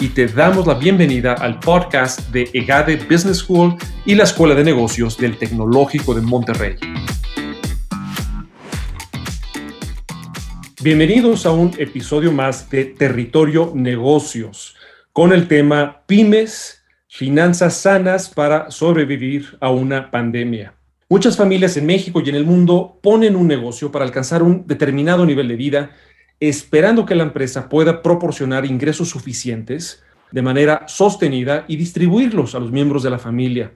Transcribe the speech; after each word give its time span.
y 0.00 0.08
te 0.10 0.26
damos 0.28 0.66
la 0.66 0.74
bienvenida 0.74 1.32
al 1.34 1.58
podcast 1.58 2.30
de 2.30 2.48
EGADE 2.52 2.96
Business 3.10 3.38
School 3.38 3.74
y 4.04 4.14
la 4.14 4.24
Escuela 4.24 4.54
de 4.54 4.62
Negocios 4.62 5.18
del 5.18 5.36
Tecnológico 5.36 6.14
de 6.14 6.20
Monterrey. 6.20 6.76
Bienvenidos 10.80 11.46
a 11.46 11.50
un 11.50 11.74
episodio 11.78 12.30
más 12.30 12.70
de 12.70 12.84
Territorio 12.84 13.72
Negocios 13.74 14.76
con 15.12 15.32
el 15.32 15.48
tema 15.48 16.02
Pymes, 16.06 16.84
finanzas 17.08 17.74
sanas 17.74 18.28
para 18.28 18.70
sobrevivir 18.70 19.58
a 19.60 19.70
una 19.70 20.12
pandemia. 20.12 20.74
Muchas 21.08 21.36
familias 21.36 21.76
en 21.76 21.86
México 21.86 22.20
y 22.24 22.28
en 22.28 22.36
el 22.36 22.44
mundo 22.44 23.00
ponen 23.02 23.34
un 23.34 23.48
negocio 23.48 23.90
para 23.90 24.04
alcanzar 24.04 24.42
un 24.42 24.66
determinado 24.66 25.26
nivel 25.26 25.48
de 25.48 25.56
vida 25.56 25.90
esperando 26.40 27.04
que 27.04 27.14
la 27.14 27.24
empresa 27.24 27.68
pueda 27.68 28.02
proporcionar 28.02 28.64
ingresos 28.64 29.08
suficientes 29.08 30.02
de 30.30 30.42
manera 30.42 30.84
sostenida 30.86 31.64
y 31.68 31.76
distribuirlos 31.76 32.54
a 32.54 32.60
los 32.60 32.70
miembros 32.70 33.02
de 33.02 33.10
la 33.10 33.18
familia. 33.18 33.72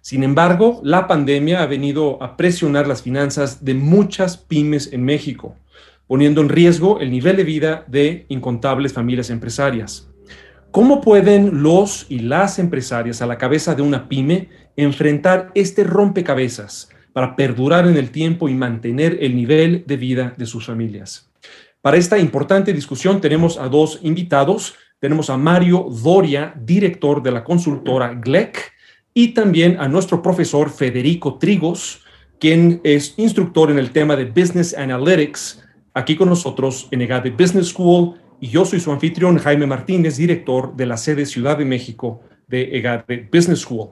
Sin 0.00 0.22
embargo, 0.22 0.80
la 0.84 1.06
pandemia 1.06 1.62
ha 1.62 1.66
venido 1.66 2.22
a 2.22 2.36
presionar 2.36 2.86
las 2.86 3.02
finanzas 3.02 3.64
de 3.64 3.74
muchas 3.74 4.36
pymes 4.36 4.92
en 4.92 5.04
México, 5.04 5.56
poniendo 6.06 6.40
en 6.40 6.48
riesgo 6.48 7.00
el 7.00 7.10
nivel 7.10 7.36
de 7.36 7.44
vida 7.44 7.84
de 7.86 8.26
incontables 8.28 8.92
familias 8.92 9.30
empresarias. 9.30 10.08
¿Cómo 10.70 11.00
pueden 11.00 11.62
los 11.62 12.06
y 12.08 12.20
las 12.20 12.58
empresarias 12.58 13.22
a 13.22 13.26
la 13.26 13.38
cabeza 13.38 13.74
de 13.74 13.82
una 13.82 14.08
pyme 14.08 14.48
enfrentar 14.76 15.50
este 15.54 15.84
rompecabezas 15.84 16.90
para 17.12 17.36
perdurar 17.36 17.86
en 17.86 17.96
el 17.96 18.10
tiempo 18.10 18.48
y 18.48 18.54
mantener 18.54 19.18
el 19.20 19.34
nivel 19.34 19.84
de 19.86 19.96
vida 19.96 20.34
de 20.36 20.46
sus 20.46 20.66
familias? 20.66 21.27
Para 21.80 21.96
esta 21.96 22.18
importante 22.18 22.72
discusión 22.72 23.20
tenemos 23.20 23.58
a 23.58 23.68
dos 23.68 24.00
invitados. 24.02 24.74
Tenemos 24.98 25.30
a 25.30 25.36
Mario 25.36 25.86
Doria, 26.02 26.52
director 26.60 27.22
de 27.22 27.30
la 27.30 27.44
consultora 27.44 28.14
GLEC, 28.14 28.72
y 29.14 29.28
también 29.28 29.78
a 29.78 29.86
nuestro 29.88 30.20
profesor 30.20 30.70
Federico 30.70 31.38
Trigos, 31.38 32.02
quien 32.40 32.80
es 32.82 33.14
instructor 33.16 33.70
en 33.70 33.78
el 33.78 33.90
tema 33.90 34.16
de 34.16 34.24
Business 34.24 34.76
Analytics, 34.76 35.64
aquí 35.94 36.16
con 36.16 36.28
nosotros 36.28 36.88
en 36.90 37.02
EGADE 37.02 37.30
Business 37.30 37.68
School. 37.68 38.14
Y 38.40 38.48
yo 38.48 38.64
soy 38.64 38.80
su 38.80 38.92
anfitrión, 38.92 39.38
Jaime 39.38 39.66
Martínez, 39.66 40.16
director 40.16 40.74
de 40.76 40.86
la 40.86 40.96
sede 40.96 41.26
Ciudad 41.26 41.58
de 41.58 41.64
México 41.64 42.22
de 42.46 42.76
EGADE 42.76 43.28
Business 43.32 43.60
School. 43.60 43.90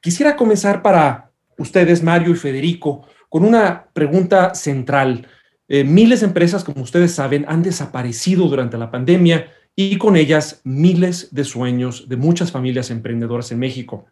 Quisiera 0.00 0.36
comenzar 0.36 0.82
para 0.82 1.30
ustedes, 1.56 2.02
Mario 2.02 2.32
y 2.32 2.36
Federico, 2.36 3.06
con 3.28 3.44
una 3.44 3.86
pregunta 3.92 4.54
central. 4.54 5.26
Eh, 5.68 5.84
miles 5.84 6.20
de 6.20 6.26
empresas, 6.26 6.64
como 6.64 6.82
ustedes 6.82 7.12
saben, 7.12 7.44
han 7.48 7.62
desaparecido 7.62 8.46
durante 8.48 8.78
la 8.78 8.90
pandemia 8.90 9.52
y 9.74 9.96
con 9.96 10.16
ellas 10.16 10.60
miles 10.64 11.34
de 11.34 11.44
sueños 11.44 12.08
de 12.08 12.16
muchas 12.16 12.52
familias 12.52 12.90
emprendedoras 12.90 13.50
en 13.50 13.58
México. 13.58 14.06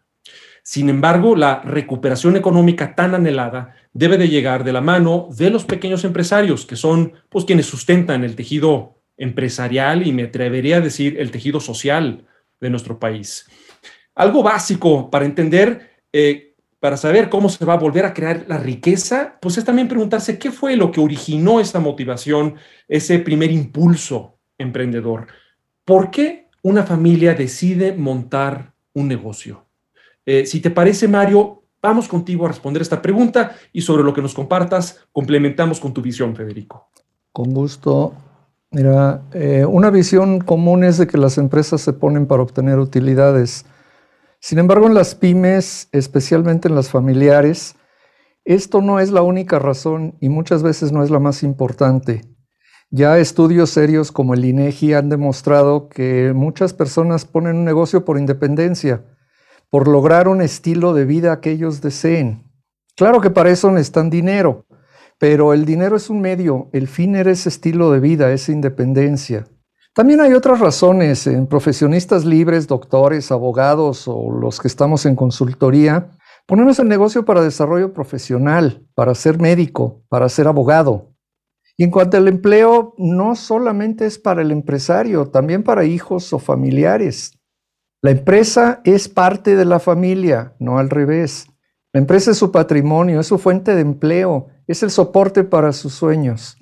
Sin 0.63 0.89
embargo, 0.89 1.35
la 1.35 1.61
recuperación 1.61 2.37
económica 2.37 2.95
tan 2.95 3.13
anhelada 3.13 3.75
debe 3.91 4.17
de 4.17 4.29
llegar 4.29 4.63
de 4.63 4.73
la 4.73 4.81
mano 4.81 5.27
de 5.35 5.49
los 5.49 5.65
pequeños 5.65 6.05
empresarios, 6.05 6.65
que 6.65 6.75
son 6.75 7.13
pues, 7.29 7.45
quienes 7.45 7.65
sustentan 7.65 8.23
el 8.23 8.35
tejido 8.35 9.01
empresarial 9.17 10.07
y 10.07 10.11
me 10.11 10.23
atrevería 10.23 10.77
a 10.77 10.81
decir 10.81 11.19
el 11.19 11.31
tejido 11.31 11.59
social 11.59 12.25
de 12.59 12.69
nuestro 12.69 12.97
país. 12.97 13.45
Algo 14.15 14.41
básico 14.41 15.11
para 15.11 15.25
entender 15.25 15.91
eh, 16.11 16.52
para 16.83 16.97
saber 16.97 17.29
cómo 17.29 17.47
se 17.47 17.63
va 17.63 17.75
a 17.75 17.77
volver 17.77 18.03
a 18.03 18.13
crear 18.13 18.43
la 18.49 18.57
riqueza, 18.57 19.37
pues 19.39 19.57
es 19.57 19.63
también 19.63 19.87
preguntarse 19.87 20.37
qué 20.37 20.51
fue 20.51 20.75
lo 20.75 20.91
que 20.91 20.99
originó 20.99 21.61
esa 21.61 21.79
motivación, 21.79 22.55
ese 22.89 23.19
primer 23.19 23.51
impulso 23.51 24.37
emprendedor. 24.57 25.27
¿Por 25.85 26.11
qué 26.11 26.49
una 26.61 26.83
familia 26.83 27.35
decide 27.35 27.93
montar 27.93 28.73
un 28.93 29.07
negocio? 29.07 29.65
Eh, 30.25 30.45
si 30.45 30.59
te 30.59 30.71
parece, 30.71 31.07
Mario, 31.07 31.63
vamos 31.81 32.09
contigo 32.09 32.43
a 32.43 32.49
responder 32.49 32.81
esta 32.81 33.01
pregunta 33.01 33.55
y 33.71 33.79
sobre 33.79 34.03
lo 34.03 34.13
que 34.13 34.21
nos 34.21 34.33
compartas, 34.33 35.07
complementamos 35.13 35.79
con 35.79 35.93
tu 35.93 36.01
visión, 36.01 36.35
Federico. 36.35 36.89
Con 37.31 37.53
gusto. 37.53 38.13
Mira, 38.71 39.21
eh, 39.31 39.63
una 39.65 39.89
visión 39.89 40.41
común 40.41 40.83
es 40.83 40.97
de 40.97 41.07
que 41.07 41.17
las 41.17 41.37
empresas 41.37 41.79
se 41.79 41.93
ponen 41.93 42.25
para 42.25 42.43
obtener 42.43 42.77
utilidades 42.77 43.65
sin 44.43 44.59
embargo, 44.59 44.87
en 44.87 44.93
las 44.93 45.15
pymes, 45.15 45.87
especialmente 45.93 46.67
en 46.67 46.75
las 46.75 46.89
familiares, 46.89 47.77
esto 48.43 48.81
no 48.81 48.99
es 48.99 49.09
la 49.09 49.21
única 49.21 49.57
razón 49.57 50.17
y 50.19 50.27
muchas 50.27 50.63
veces 50.63 50.91
no 50.91 51.01
es 51.01 51.09
la 51.09 51.19
más 51.19 51.43
importante. 51.43 52.23
Ya 52.89 53.17
estudios 53.19 53.69
serios 53.69 54.11
como 54.11 54.33
el 54.33 54.43
INEGI 54.43 54.95
han 54.95 55.07
demostrado 55.07 55.87
que 55.87 56.33
muchas 56.35 56.73
personas 56.73 57.23
ponen 57.23 57.55
un 57.55 57.63
negocio 57.63 58.03
por 58.03 58.17
independencia, 58.17 59.05
por 59.69 59.87
lograr 59.87 60.27
un 60.27 60.41
estilo 60.41 60.93
de 60.93 61.05
vida 61.05 61.39
que 61.39 61.51
ellos 61.51 61.79
deseen. 61.79 62.43
Claro 62.97 63.21
que 63.21 63.29
para 63.29 63.49
eso 63.49 63.71
necesitan 63.71 64.09
dinero, 64.09 64.65
pero 65.19 65.53
el 65.53 65.63
dinero 65.63 65.95
es 65.95 66.09
un 66.09 66.19
medio, 66.19 66.69
el 66.73 66.89
fin 66.89 67.15
era 67.15 67.31
ese 67.31 67.47
estilo 67.47 67.91
de 67.91 68.01
vida, 68.01 68.33
esa 68.33 68.51
independencia. 68.51 69.45
También 69.95 70.21
hay 70.21 70.33
otras 70.33 70.59
razones 70.59 71.27
en 71.27 71.45
profesionistas 71.45 72.25
libres, 72.25 72.67
doctores, 72.67 73.31
abogados 73.31 74.07
o 74.07 74.31
los 74.31 74.59
que 74.59 74.67
estamos 74.67 75.05
en 75.05 75.15
consultoría. 75.15 76.09
Ponemos 76.47 76.79
el 76.79 76.87
negocio 76.87 77.25
para 77.25 77.43
desarrollo 77.43 77.93
profesional, 77.93 78.87
para 78.95 79.13
ser 79.13 79.39
médico, 79.39 80.03
para 80.09 80.29
ser 80.29 80.47
abogado. 80.47 81.13
Y 81.77 81.83
en 81.83 81.91
cuanto 81.91 82.17
al 82.17 82.27
empleo, 82.27 82.95
no 82.97 83.35
solamente 83.35 84.07
es 84.07 84.17
para 84.17 84.41
el 84.41 84.51
empresario, 84.51 85.27
también 85.27 85.61
para 85.61 85.85
hijos 85.85 86.33
o 86.33 86.39
familiares. 86.39 87.39
La 88.01 88.11
empresa 88.11 88.81
es 88.83 89.07
parte 89.07 89.55
de 89.55 89.65
la 89.65 89.79
familia, 89.79 90.55
no 90.59 90.79
al 90.79 90.89
revés. 90.89 91.47
La 91.93 91.99
empresa 91.99 92.31
es 92.31 92.37
su 92.37 92.51
patrimonio, 92.51 93.19
es 93.19 93.27
su 93.27 93.37
fuente 93.37 93.75
de 93.75 93.81
empleo, 93.81 94.47
es 94.65 94.81
el 94.81 94.89
soporte 94.89 95.43
para 95.43 95.71
sus 95.71 95.93
sueños. 95.93 96.57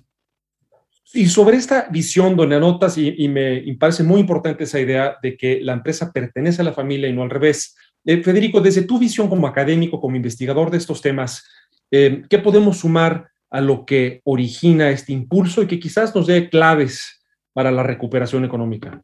Y 1.14 1.28
sobre 1.28 1.58
esta 1.58 1.88
visión, 1.92 2.36
donde 2.38 2.56
anotas, 2.56 2.98
y, 2.98 3.28
me, 3.28 3.62
parece 3.78 4.04
muy 4.04 4.22
importante 4.22 4.64
esa 4.64 4.80
idea 4.80 5.18
de 5.22 5.36
que 5.36 5.60
la 5.62 5.74
empresa 5.74 6.12
pertenece 6.12 6.62
a 6.62 6.66
la 6.66 6.74
familia 6.74 7.10
y 7.10 7.14
no 7.14 7.24
al 7.24 7.30
revés. 7.30 7.76
Eh, 8.06 8.24
Federico, 8.24 8.62
desde 8.62 8.84
tu 8.84 8.98
visión 8.98 9.28
como 9.28 9.48
académico, 9.48 10.00
como 10.00 10.16
investigador 10.16 10.72
de 10.72 10.78
estos 10.78 11.02
temas, 11.02 11.44
eh, 11.92 12.24
¿qué 12.30 12.40
podemos 12.40 12.80
sumar 12.80 13.30
a 13.50 13.60
lo 13.60 13.86
que 13.86 14.22
origina 14.24 14.90
este 14.90 15.12
impulso 15.12 15.62
y 15.62 15.68
que 15.68 15.80
quizás 15.80 16.16
nos 16.16 16.28
dé 16.28 16.50
claves 16.50 17.22
para 17.54 17.72
la 17.72 17.84
recuperación 17.84 18.46
económica? 18.46 19.02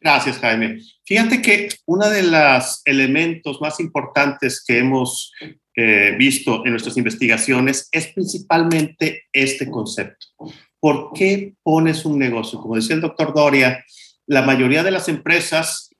Gracias, 0.00 0.38
Jaime. 0.38 0.78
Fíjate 1.04 1.42
que 1.42 1.68
uno 1.86 2.08
de 2.08 2.22
los 2.22 2.82
elementos 2.84 3.60
más 3.60 3.80
importantes 3.80 4.62
que 4.64 4.78
hemos 4.78 5.32
eh, 5.74 6.14
visto 6.16 6.64
en 6.64 6.70
nuestras 6.70 6.96
investigaciones 6.96 7.88
es 7.90 8.06
principalmente 8.08 9.24
este 9.32 9.68
concepto. 9.68 10.26
¿Por 10.80 11.12
qué 11.14 11.54
pones 11.62 12.04
un 12.04 12.18
negocio? 12.18 12.60
Como 12.60 12.76
decía 12.76 12.94
el 12.94 13.02
doctor 13.02 13.34
Doria, 13.34 13.84
la 14.26 14.42
mayoría 14.42 14.82
de 14.82 14.90
las 14.90 15.08
empresas 15.08 15.90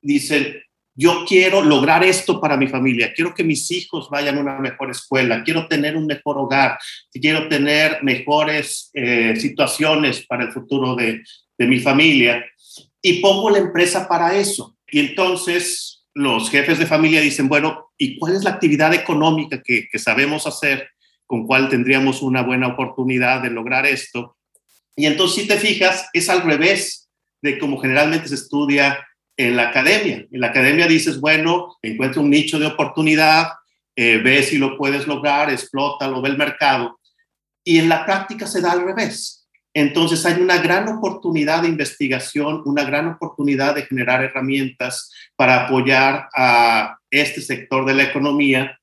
dicen, 0.00 0.62
yo 0.94 1.24
quiero 1.28 1.62
lograr 1.62 2.02
esto 2.02 2.40
para 2.40 2.56
mi 2.56 2.68
familia, 2.68 3.12
quiero 3.14 3.34
que 3.34 3.44
mis 3.44 3.70
hijos 3.70 4.08
vayan 4.08 4.38
a 4.38 4.40
una 4.40 4.58
mejor 4.58 4.90
escuela, 4.90 5.44
quiero 5.44 5.68
tener 5.68 5.94
un 5.94 6.06
mejor 6.06 6.38
hogar, 6.38 6.78
quiero 7.12 7.48
tener 7.48 8.02
mejores 8.02 8.90
eh, 8.94 9.34
situaciones 9.36 10.24
para 10.26 10.44
el 10.44 10.52
futuro 10.52 10.96
de, 10.96 11.22
mi 11.58 11.80
familia 11.80 12.44
y 13.00 13.20
pongo 13.20 13.48
la 13.48 13.58
empresa 13.58 14.06
para 14.06 14.36
eso. 14.36 14.76
Y 14.88 15.00
entonces 15.00 16.06
los 16.12 16.50
jefes 16.50 16.78
de 16.78 16.84
familia 16.84 17.22
dicen, 17.22 17.48
bueno, 17.48 17.92
¿y 17.96 18.18
cuál 18.18 18.36
es 18.36 18.44
la 18.44 18.50
actividad 18.50 18.92
económica 18.92 19.62
que, 19.62 19.88
que 19.90 19.98
sabemos 19.98 20.46
hacer 20.46 20.90
con 21.26 21.46
cuál 21.46 21.68
tendríamos 21.68 22.22
una 22.22 22.42
buena 22.42 22.68
oportunidad 22.68 23.42
de 23.42 23.50
lograr 23.50 23.86
esto. 23.86 24.36
Y 24.94 25.06
entonces, 25.06 25.42
si 25.42 25.48
te 25.48 25.58
fijas, 25.58 26.08
es 26.12 26.28
al 26.30 26.42
revés 26.42 27.08
de 27.42 27.58
como 27.58 27.78
generalmente 27.78 28.28
se 28.28 28.36
estudia 28.36 29.06
en 29.36 29.56
la 29.56 29.68
academia. 29.68 30.26
En 30.30 30.40
la 30.40 30.48
academia 30.48 30.86
dices, 30.86 31.20
bueno, 31.20 31.76
encuentra 31.82 32.22
un 32.22 32.30
nicho 32.30 32.58
de 32.58 32.66
oportunidad, 32.66 33.48
eh, 33.94 34.18
ve 34.18 34.42
si 34.42 34.58
lo 34.58 34.76
puedes 34.76 35.06
lograr, 35.06 35.50
explota, 35.50 36.08
lo 36.08 36.22
ve 36.22 36.30
el 36.30 36.38
mercado. 36.38 36.98
Y 37.64 37.78
en 37.78 37.88
la 37.88 38.04
práctica 38.04 38.46
se 38.46 38.60
da 38.60 38.72
al 38.72 38.84
revés. 38.84 39.46
Entonces 39.74 40.24
hay 40.24 40.40
una 40.40 40.56
gran 40.56 40.88
oportunidad 40.88 41.60
de 41.60 41.68
investigación, 41.68 42.62
una 42.64 42.84
gran 42.84 43.08
oportunidad 43.08 43.74
de 43.74 43.82
generar 43.82 44.24
herramientas 44.24 45.12
para 45.36 45.66
apoyar 45.66 46.28
a 46.34 46.96
este 47.10 47.42
sector 47.42 47.84
de 47.84 47.92
la 47.92 48.04
economía, 48.04 48.78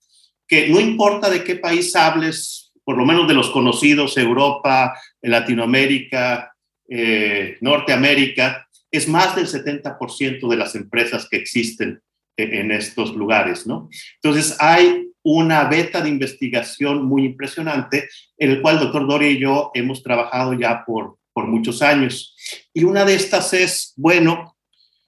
no 0.70 0.80
importa 0.80 1.30
de 1.30 1.44
qué 1.44 1.56
país 1.56 1.96
hables, 1.96 2.72
por 2.84 2.98
lo 2.98 3.06
menos 3.06 3.28
de 3.28 3.34
los 3.34 3.50
conocidos, 3.50 4.18
Europa, 4.18 4.94
Latinoamérica, 5.22 6.54
eh, 6.90 7.58
Norteamérica, 7.62 8.68
es 8.92 9.08
más 9.08 9.36
del 9.36 9.48
70% 9.48 10.48
de 10.48 10.58
las 10.58 10.76
empresas 10.76 11.28
que 11.30 11.38
existen 11.38 12.02
en 12.36 12.72
estos 12.72 13.16
lugares, 13.16 13.68
¿no? 13.68 13.90
Entonces 14.22 14.58
hay 14.60 15.08
una 15.24 15.64
beta 15.66 16.02
de 16.02 16.10
investigación 16.10 17.06
muy 17.06 17.26
impresionante 17.26 18.10
en 18.38 18.52
el 18.52 18.62
cual 18.62 18.76
el 18.76 18.84
doctor 18.84 19.08
Doria 19.08 19.30
y 19.30 19.40
yo 19.40 19.72
hemos 19.74 20.04
trabajado 20.04 20.54
ya 20.54 20.84
por, 20.86 21.18
por 21.32 21.48
muchos 21.48 21.82
años. 21.82 22.36
Y 22.74 22.84
una 22.84 23.06
de 23.06 23.16
estas 23.16 23.54
es, 23.54 23.94
bueno, 23.96 24.58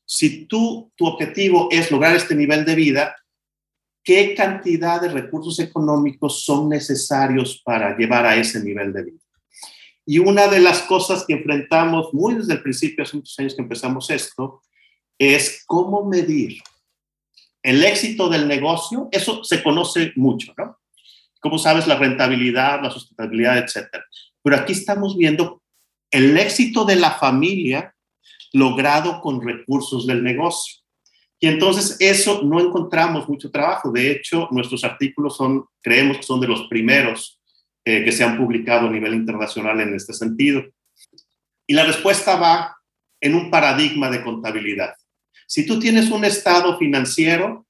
si 0.06 0.46
tú, 0.46 0.92
tu 0.96 1.08
objetivo 1.08 1.68
es 1.72 1.92
lograr 1.92 2.16
este 2.16 2.36
nivel 2.36 2.64
de 2.64 2.76
vida, 2.76 3.16
¿qué 4.06 4.36
cantidad 4.36 5.02
de 5.02 5.10
recursos 5.10 5.60
económicos 5.60 6.46
son 6.46 6.70
necesarios 6.70 7.62
para 7.66 7.98
llevar 7.98 8.26
a 8.26 8.36
ese 8.36 8.64
nivel 8.64 8.94
de 8.94 9.04
vida? 9.04 9.20
Y 10.06 10.20
una 10.20 10.48
de 10.48 10.60
las 10.60 10.84
cosas 10.84 11.26
que 11.26 11.34
enfrentamos 11.34 12.14
muy 12.14 12.36
desde 12.36 12.54
el 12.54 12.62
principio, 12.62 13.04
hace 13.04 13.18
muchos 13.18 13.38
años 13.40 13.56
que 13.56 13.64
empezamos 13.64 14.10
esto, 14.12 14.62
es 15.18 15.64
cómo 15.66 16.06
medir 16.06 16.62
el 17.64 17.84
éxito 17.84 18.30
del 18.30 18.48
negocio. 18.48 19.10
Eso 19.12 19.44
se 19.44 19.64
conoce 19.64 20.14
mucho, 20.16 20.54
¿no? 20.56 20.78
Como 21.42 21.58
sabes, 21.58 21.88
la 21.88 21.98
rentabilidad, 21.98 22.82
la 22.84 22.92
sustentabilidad, 22.92 23.58
etcétera. 23.58 24.06
Pero 24.44 24.56
aquí 24.56 24.74
estamos 24.74 25.18
viendo 25.18 25.64
el 26.12 26.38
éxito 26.38 26.86
de 26.86 26.98
la 26.98 27.12
familia 27.12 27.96
logrado 28.54 29.20
con 29.22 29.42
recursos 29.42 30.06
del 30.06 30.24
negocio. 30.24 30.85
Y 31.46 31.48
entonces 31.48 31.96
eso 32.00 32.42
no 32.42 32.60
encontramos 32.60 33.30
mucho 33.30 33.52
trabajo. 33.52 33.92
De 33.92 34.10
hecho, 34.10 34.48
nuestros 34.50 34.84
artículos 34.84 35.38
son, 35.38 35.66
creemos 35.80 36.18
que 36.18 36.24
son 36.24 36.42
de 36.42 36.48
los 36.48 36.64
primeros 36.64 37.40
eh, 37.86 38.04
que 38.04 38.12
se 38.12 38.24
han 38.24 38.36
publicado 38.36 38.88
a 38.88 38.92
nivel 38.92 39.14
internacional 39.14 39.80
en 39.80 39.94
este 39.94 40.14
sentido. 40.14 40.64
Y 41.68 41.76
la 41.76 41.86
respuesta 41.86 42.36
va 42.36 42.76
en 43.22 43.36
un 43.36 43.52
paradigma 43.52 44.10
de 44.10 44.24
contabilidad. 44.24 44.96
Si 45.46 45.68
tú 45.68 45.80
tienes 45.80 46.10
un 46.10 46.26
estado 46.26 46.80
financiero, 46.80 47.68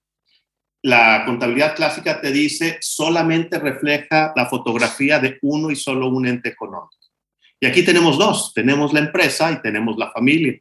la 0.81 1.23
contabilidad 1.25 1.75
clásica 1.75 2.21
te 2.21 2.31
dice 2.31 2.77
solamente 2.79 3.59
refleja 3.59 4.31
la 4.37 4.45
fotografía 4.45 5.19
de 5.19 5.37
uno 5.41 5.69
y 5.69 5.75
solo 5.75 6.07
un 6.07 6.25
ente 6.25 6.47
económico. 6.47 6.95
Y 7.59 7.65
aquí 7.65 7.83
tenemos 7.83 8.17
dos, 8.17 8.53
tenemos 8.53 8.93
la 8.93 9.01
empresa 9.01 9.51
y 9.51 9.61
tenemos 9.61 9.97
la 9.97 10.11
familia. 10.11 10.57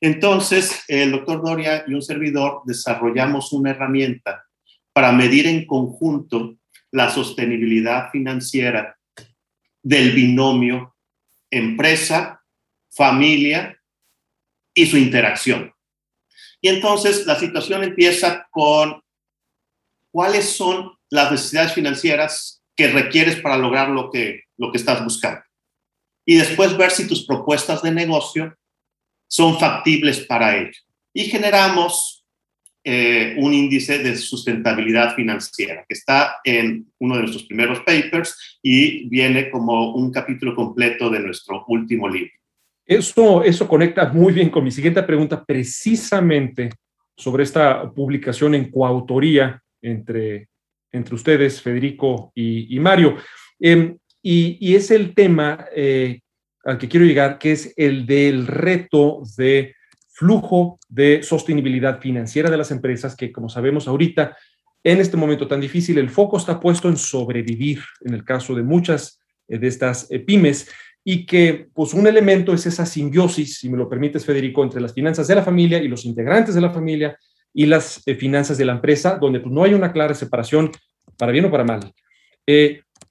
Entonces, 0.00 0.84
el 0.88 1.12
doctor 1.12 1.42
Doria 1.42 1.84
y 1.86 1.94
un 1.94 2.02
servidor 2.02 2.62
desarrollamos 2.64 3.52
una 3.52 3.70
herramienta 3.70 4.44
para 4.92 5.12
medir 5.12 5.46
en 5.46 5.66
conjunto 5.66 6.56
la 6.90 7.10
sostenibilidad 7.10 8.10
financiera 8.10 8.96
del 9.82 10.12
binomio 10.12 10.96
empresa, 11.50 12.42
familia 12.90 13.80
y 14.74 14.86
su 14.86 14.96
interacción. 14.96 15.72
Y 16.60 16.68
entonces 16.68 17.26
la 17.26 17.38
situación 17.38 17.84
empieza 17.84 18.46
con 18.50 19.00
cuáles 20.10 20.56
son 20.56 20.92
las 21.10 21.30
necesidades 21.30 21.72
financieras 21.72 22.62
que 22.74 22.88
requieres 22.88 23.40
para 23.40 23.56
lograr 23.56 23.90
lo 23.90 24.10
que, 24.10 24.42
lo 24.56 24.72
que 24.72 24.78
estás 24.78 25.02
buscando. 25.02 25.40
Y 26.26 26.36
después 26.36 26.76
ver 26.76 26.90
si 26.90 27.06
tus 27.06 27.26
propuestas 27.26 27.82
de 27.82 27.92
negocio 27.92 28.56
son 29.26 29.58
factibles 29.58 30.20
para 30.20 30.56
ello. 30.56 30.78
Y 31.12 31.24
generamos 31.24 32.16
eh, 32.88 33.34
un 33.38 33.52
índice 33.52 33.98
de 33.98 34.14
sustentabilidad 34.14 35.16
financiera 35.16 35.84
que 35.88 35.94
está 35.94 36.36
en 36.44 36.86
uno 37.00 37.16
de 37.16 37.22
nuestros 37.22 37.44
primeros 37.44 37.80
papers 37.80 38.60
y 38.62 39.08
viene 39.08 39.50
como 39.50 39.92
un 39.94 40.12
capítulo 40.12 40.54
completo 40.54 41.10
de 41.10 41.18
nuestro 41.18 41.64
último 41.66 42.08
libro. 42.08 42.30
Eso, 42.86 43.42
eso 43.42 43.66
conecta 43.66 44.12
muy 44.12 44.32
bien 44.32 44.50
con 44.50 44.62
mi 44.62 44.70
siguiente 44.70 45.02
pregunta, 45.02 45.44
precisamente 45.44 46.70
sobre 47.16 47.42
esta 47.42 47.90
publicación 47.90 48.54
en 48.54 48.70
coautoría 48.70 49.60
entre, 49.82 50.46
entre 50.92 51.14
ustedes, 51.16 51.60
Federico 51.60 52.30
y, 52.36 52.78
Mario. 52.78 53.16
Em, 53.58 53.98
y, 54.22 54.58
y, 54.60 54.76
es 54.76 54.92
el 54.92 55.12
tema 55.12 55.66
eh, 55.74 56.20
al 56.66 56.78
que 56.78 56.88
quiero 56.88 57.06
llegar, 57.06 57.38
que 57.38 57.52
es 57.52 57.72
el 57.76 58.06
del 58.06 58.46
reto 58.46 59.22
de 59.36 59.74
flujo 60.08 60.78
de 60.88 61.22
sostenibilidad 61.22 62.00
financiera 62.00 62.50
de 62.50 62.56
las 62.56 62.70
empresas, 62.70 63.14
que 63.14 63.30
como 63.30 63.48
sabemos 63.48 63.86
ahorita, 63.86 64.36
en 64.82 65.00
este 65.00 65.16
momento 65.16 65.46
tan 65.46 65.60
difícil, 65.60 65.98
el 65.98 66.10
foco 66.10 66.36
está 66.36 66.58
puesto 66.58 66.88
en 66.88 66.96
sobrevivir, 66.96 67.80
en 68.00 68.14
el 68.14 68.24
caso 68.24 68.54
de 68.54 68.62
muchas 68.62 69.20
eh, 69.48 69.58
de 69.58 69.68
estas 69.68 70.10
eh, 70.10 70.18
pymes, 70.20 70.68
y 71.04 71.24
que 71.24 71.68
pues 71.72 71.94
un 71.94 72.06
elemento 72.06 72.52
es 72.52 72.66
esa 72.66 72.84
simbiosis, 72.84 73.58
si 73.58 73.68
me 73.68 73.76
lo 73.76 73.88
permites, 73.88 74.24
Federico, 74.24 74.64
entre 74.64 74.80
las 74.80 74.92
finanzas 74.92 75.28
de 75.28 75.36
la 75.36 75.42
familia 75.42 75.78
y 75.78 75.88
los 75.88 76.04
integrantes 76.04 76.54
de 76.54 76.60
la 76.60 76.70
familia 76.70 77.16
y 77.54 77.66
las 77.66 78.02
eh, 78.06 78.16
finanzas 78.16 78.58
de 78.58 78.64
la 78.64 78.72
empresa, 78.72 79.18
donde 79.20 79.40
pues, 79.40 79.52
no 79.52 79.62
hay 79.62 79.74
una 79.74 79.92
clara 79.92 80.14
separación 80.14 80.72
para 81.16 81.30
bien 81.30 81.44
o 81.44 81.50
para 81.50 81.64
mal. 81.64 81.92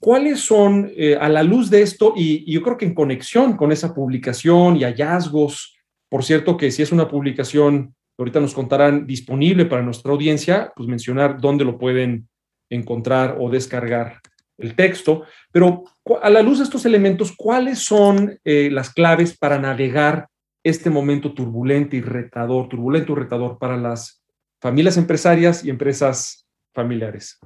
¿Cuáles 0.05 0.41
son, 0.41 0.91
eh, 0.95 1.17
a 1.19 1.27
la 1.29 1.41
luz 1.41 1.71
de 1.71 1.81
esto, 1.81 2.13
y, 2.15 2.45
yo 2.53 2.61
creo 2.61 2.77
que 2.77 2.85
en 2.85 2.93
conexión 2.93 3.57
con 3.57 3.71
esa 3.71 3.95
publicación 3.95 4.75
y 4.75 4.83
hallazgos, 4.83 5.75
por 6.09 6.23
cierto 6.23 6.57
que 6.57 6.69
si 6.69 6.83
es 6.83 6.91
una 6.91 7.07
publicación, 7.07 7.95
ahorita 8.19 8.39
nos 8.39 8.53
contarán, 8.53 9.07
disponible 9.07 9.65
para 9.65 9.81
nuestra 9.81 10.11
audiencia, 10.11 10.71
pues 10.75 10.87
mencionar 10.87 11.41
dónde 11.41 11.65
lo 11.65 11.79
pueden 11.79 12.29
encontrar 12.69 13.37
o 13.39 13.49
descargar 13.49 14.19
el 14.59 14.75
texto, 14.75 15.23
pero 15.51 15.85
a 16.21 16.29
la 16.29 16.43
luz 16.43 16.59
de 16.59 16.65
estos 16.65 16.85
elementos, 16.85 17.33
¿cuáles 17.35 17.79
son 17.79 18.39
eh, 18.43 18.69
las 18.71 18.93
claves 18.93 19.35
para 19.35 19.57
navegar 19.57 20.27
este 20.63 20.91
momento 20.91 21.33
turbulento 21.33 21.95
y 21.95 22.01
retador, 22.01 22.69
turbulento 22.69 23.13
y 23.13 23.15
retador 23.15 23.57
para 23.57 23.75
las 23.75 24.23
familias 24.61 24.97
empresarias 24.97 25.65
y 25.65 25.71
empresas 25.71 26.45
familiares? 26.75 27.39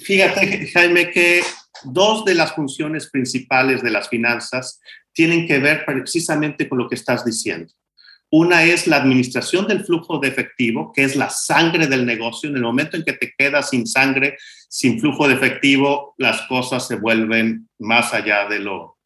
Fíjate, 0.00 0.66
Jaime, 0.68 1.10
que 1.10 1.42
dos 1.84 2.24
de 2.24 2.34
las 2.34 2.52
funciones 2.52 3.10
principales 3.10 3.82
de 3.82 3.90
las 3.90 4.08
finanzas 4.08 4.80
tienen 5.12 5.46
que 5.46 5.58
ver 5.58 5.84
precisamente 5.84 6.68
con 6.68 6.78
lo 6.78 6.88
que 6.88 6.94
estás 6.94 7.24
diciendo. 7.24 7.72
Una 8.30 8.64
es 8.64 8.86
la 8.86 8.96
administración 8.96 9.66
del 9.66 9.84
flujo 9.84 10.18
de 10.18 10.28
efectivo, 10.28 10.90
que 10.94 11.04
es 11.04 11.16
la 11.16 11.28
sangre 11.28 11.86
del 11.86 12.06
negocio. 12.06 12.48
En 12.48 12.56
el 12.56 12.62
momento 12.62 12.96
en 12.96 13.02
que 13.02 13.12
te 13.12 13.34
quedas 13.36 13.68
sin 13.68 13.86
sangre, 13.86 14.38
sin 14.70 14.98
flujo 14.98 15.28
de 15.28 15.34
efectivo, 15.34 16.14
las 16.16 16.40
cosas 16.42 16.88
se 16.88 16.96
vuelven 16.96 17.68
más 17.78 18.14
allá 18.14 18.48
de 18.48 18.58
lo, 18.58 18.96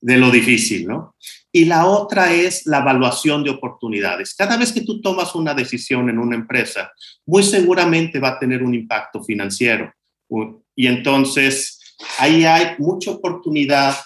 de 0.00 0.16
lo 0.16 0.30
difícil, 0.30 0.86
¿no? 0.86 1.16
Y 1.50 1.64
la 1.64 1.86
otra 1.86 2.32
es 2.32 2.66
la 2.66 2.78
evaluación 2.78 3.42
de 3.42 3.50
oportunidades. 3.50 4.34
Cada 4.36 4.56
vez 4.56 4.72
que 4.72 4.82
tú 4.82 5.00
tomas 5.00 5.34
una 5.34 5.54
decisión 5.54 6.08
en 6.08 6.20
una 6.20 6.36
empresa, 6.36 6.92
muy 7.26 7.42
seguramente 7.42 8.20
va 8.20 8.28
a 8.28 8.38
tener 8.38 8.62
un 8.62 8.74
impacto 8.74 9.24
financiero. 9.24 9.92
Y 10.74 10.86
entonces 10.86 11.78
ahí 12.18 12.44
hay 12.44 12.76
mucha 12.78 13.10
oportunidad 13.10 13.96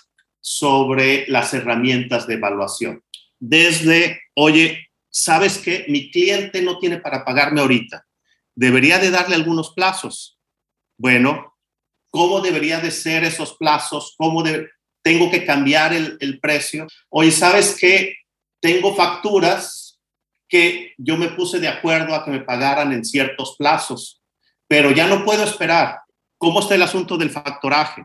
sobre 0.40 1.26
las 1.28 1.54
herramientas 1.54 2.26
de 2.26 2.34
evaluación. 2.34 3.02
Desde, 3.38 4.20
oye, 4.34 4.88
¿sabes 5.08 5.58
qué? 5.58 5.84
Mi 5.88 6.10
cliente 6.10 6.62
no 6.62 6.78
tiene 6.78 6.98
para 6.98 7.24
pagarme 7.24 7.60
ahorita. 7.60 8.06
Debería 8.54 8.98
de 8.98 9.10
darle 9.10 9.36
algunos 9.36 9.72
plazos. 9.72 10.38
Bueno, 10.98 11.56
¿cómo 12.10 12.40
debería 12.40 12.80
de 12.80 12.90
ser 12.90 13.24
esos 13.24 13.56
plazos? 13.56 14.14
¿Cómo 14.16 14.42
tengo 15.02 15.30
que 15.30 15.44
cambiar 15.44 15.92
el, 15.92 16.16
el 16.20 16.40
precio? 16.40 16.86
Oye, 17.08 17.30
¿sabes 17.30 17.76
qué? 17.78 18.16
Tengo 18.60 18.94
facturas 18.94 20.00
que 20.48 20.92
yo 20.98 21.16
me 21.16 21.30
puse 21.30 21.58
de 21.58 21.68
acuerdo 21.68 22.14
a 22.14 22.24
que 22.24 22.30
me 22.30 22.40
pagaran 22.40 22.92
en 22.92 23.04
ciertos 23.04 23.56
plazos, 23.56 24.22
pero 24.68 24.90
ya 24.90 25.06
no 25.06 25.24
puedo 25.24 25.42
esperar. 25.44 26.00
¿Cómo 26.42 26.58
está 26.58 26.74
el 26.74 26.82
asunto 26.82 27.16
del 27.16 27.30
factoraje? 27.30 28.04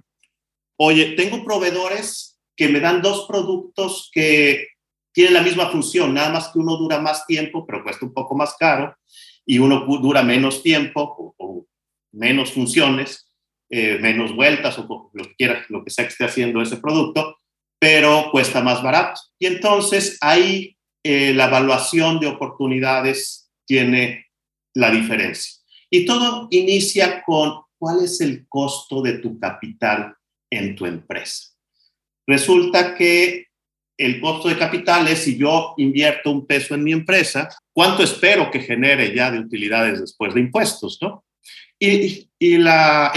Oye, 0.77 1.15
tengo 1.15 1.43
proveedores 1.43 2.39
que 2.55 2.69
me 2.69 2.79
dan 2.79 3.01
dos 3.01 3.25
productos 3.27 4.11
que 4.13 4.67
tienen 5.11 5.33
la 5.33 5.41
misma 5.41 5.71
función, 5.71 6.13
nada 6.13 6.29
más 6.29 6.49
que 6.49 6.59
uno 6.59 6.77
dura 6.77 6.99
más 6.99 7.25
tiempo, 7.25 7.65
pero 7.65 7.81
cuesta 7.81 8.05
un 8.05 8.13
poco 8.13 8.35
más 8.35 8.55
caro, 8.59 8.95
y 9.43 9.57
uno 9.57 9.87
dura 9.99 10.21
menos 10.21 10.61
tiempo 10.61 11.33
o, 11.35 11.65
menos 12.11 12.51
funciones, 12.51 13.27
eh, 13.71 13.97
menos 13.99 14.35
vueltas 14.35 14.77
o 14.77 15.09
lo 15.13 15.23
que, 15.23 15.33
quiera, 15.35 15.65
lo 15.69 15.83
que 15.83 15.89
sea 15.89 16.05
que 16.05 16.11
esté 16.11 16.25
haciendo 16.25 16.61
ese 16.61 16.77
producto, 16.77 17.39
pero 17.79 18.29
cuesta 18.29 18.61
más 18.61 18.83
barato. 18.83 19.19
Y 19.39 19.47
entonces 19.47 20.15
ahí 20.21 20.77
eh, 21.03 21.33
la 21.33 21.45
evaluación 21.45 22.19
de 22.19 22.27
oportunidades 22.27 23.49
tiene 23.65 24.27
la 24.75 24.91
diferencia. 24.91 25.53
Y 25.89 26.05
todo 26.05 26.47
inicia 26.51 27.23
con 27.25 27.65
cuál 27.77 28.03
es 28.03 28.21
el 28.21 28.47
costo 28.47 29.01
de 29.01 29.19
tu 29.19 29.39
capital 29.39 30.15
en 30.49 30.75
tu 30.75 30.85
empresa. 30.85 31.49
Resulta 32.25 32.95
que 32.95 33.47
el 33.97 34.21
costo 34.21 34.49
de 34.49 34.57
capital 34.57 35.07
es 35.07 35.23
si 35.23 35.37
yo 35.37 35.73
invierto 35.77 36.31
un 36.31 36.45
peso 36.45 36.75
en 36.75 36.83
mi 36.83 36.91
empresa, 36.91 37.49
¿cuánto 37.73 38.03
espero 38.03 38.51
que 38.51 38.59
genere 38.59 39.13
ya 39.13 39.31
de 39.31 39.39
utilidades 39.39 39.99
después 39.99 40.33
de 40.33 40.41
impuestos, 40.41 40.99
no? 41.01 41.25
Y, 41.79 42.27
la, 42.57 43.13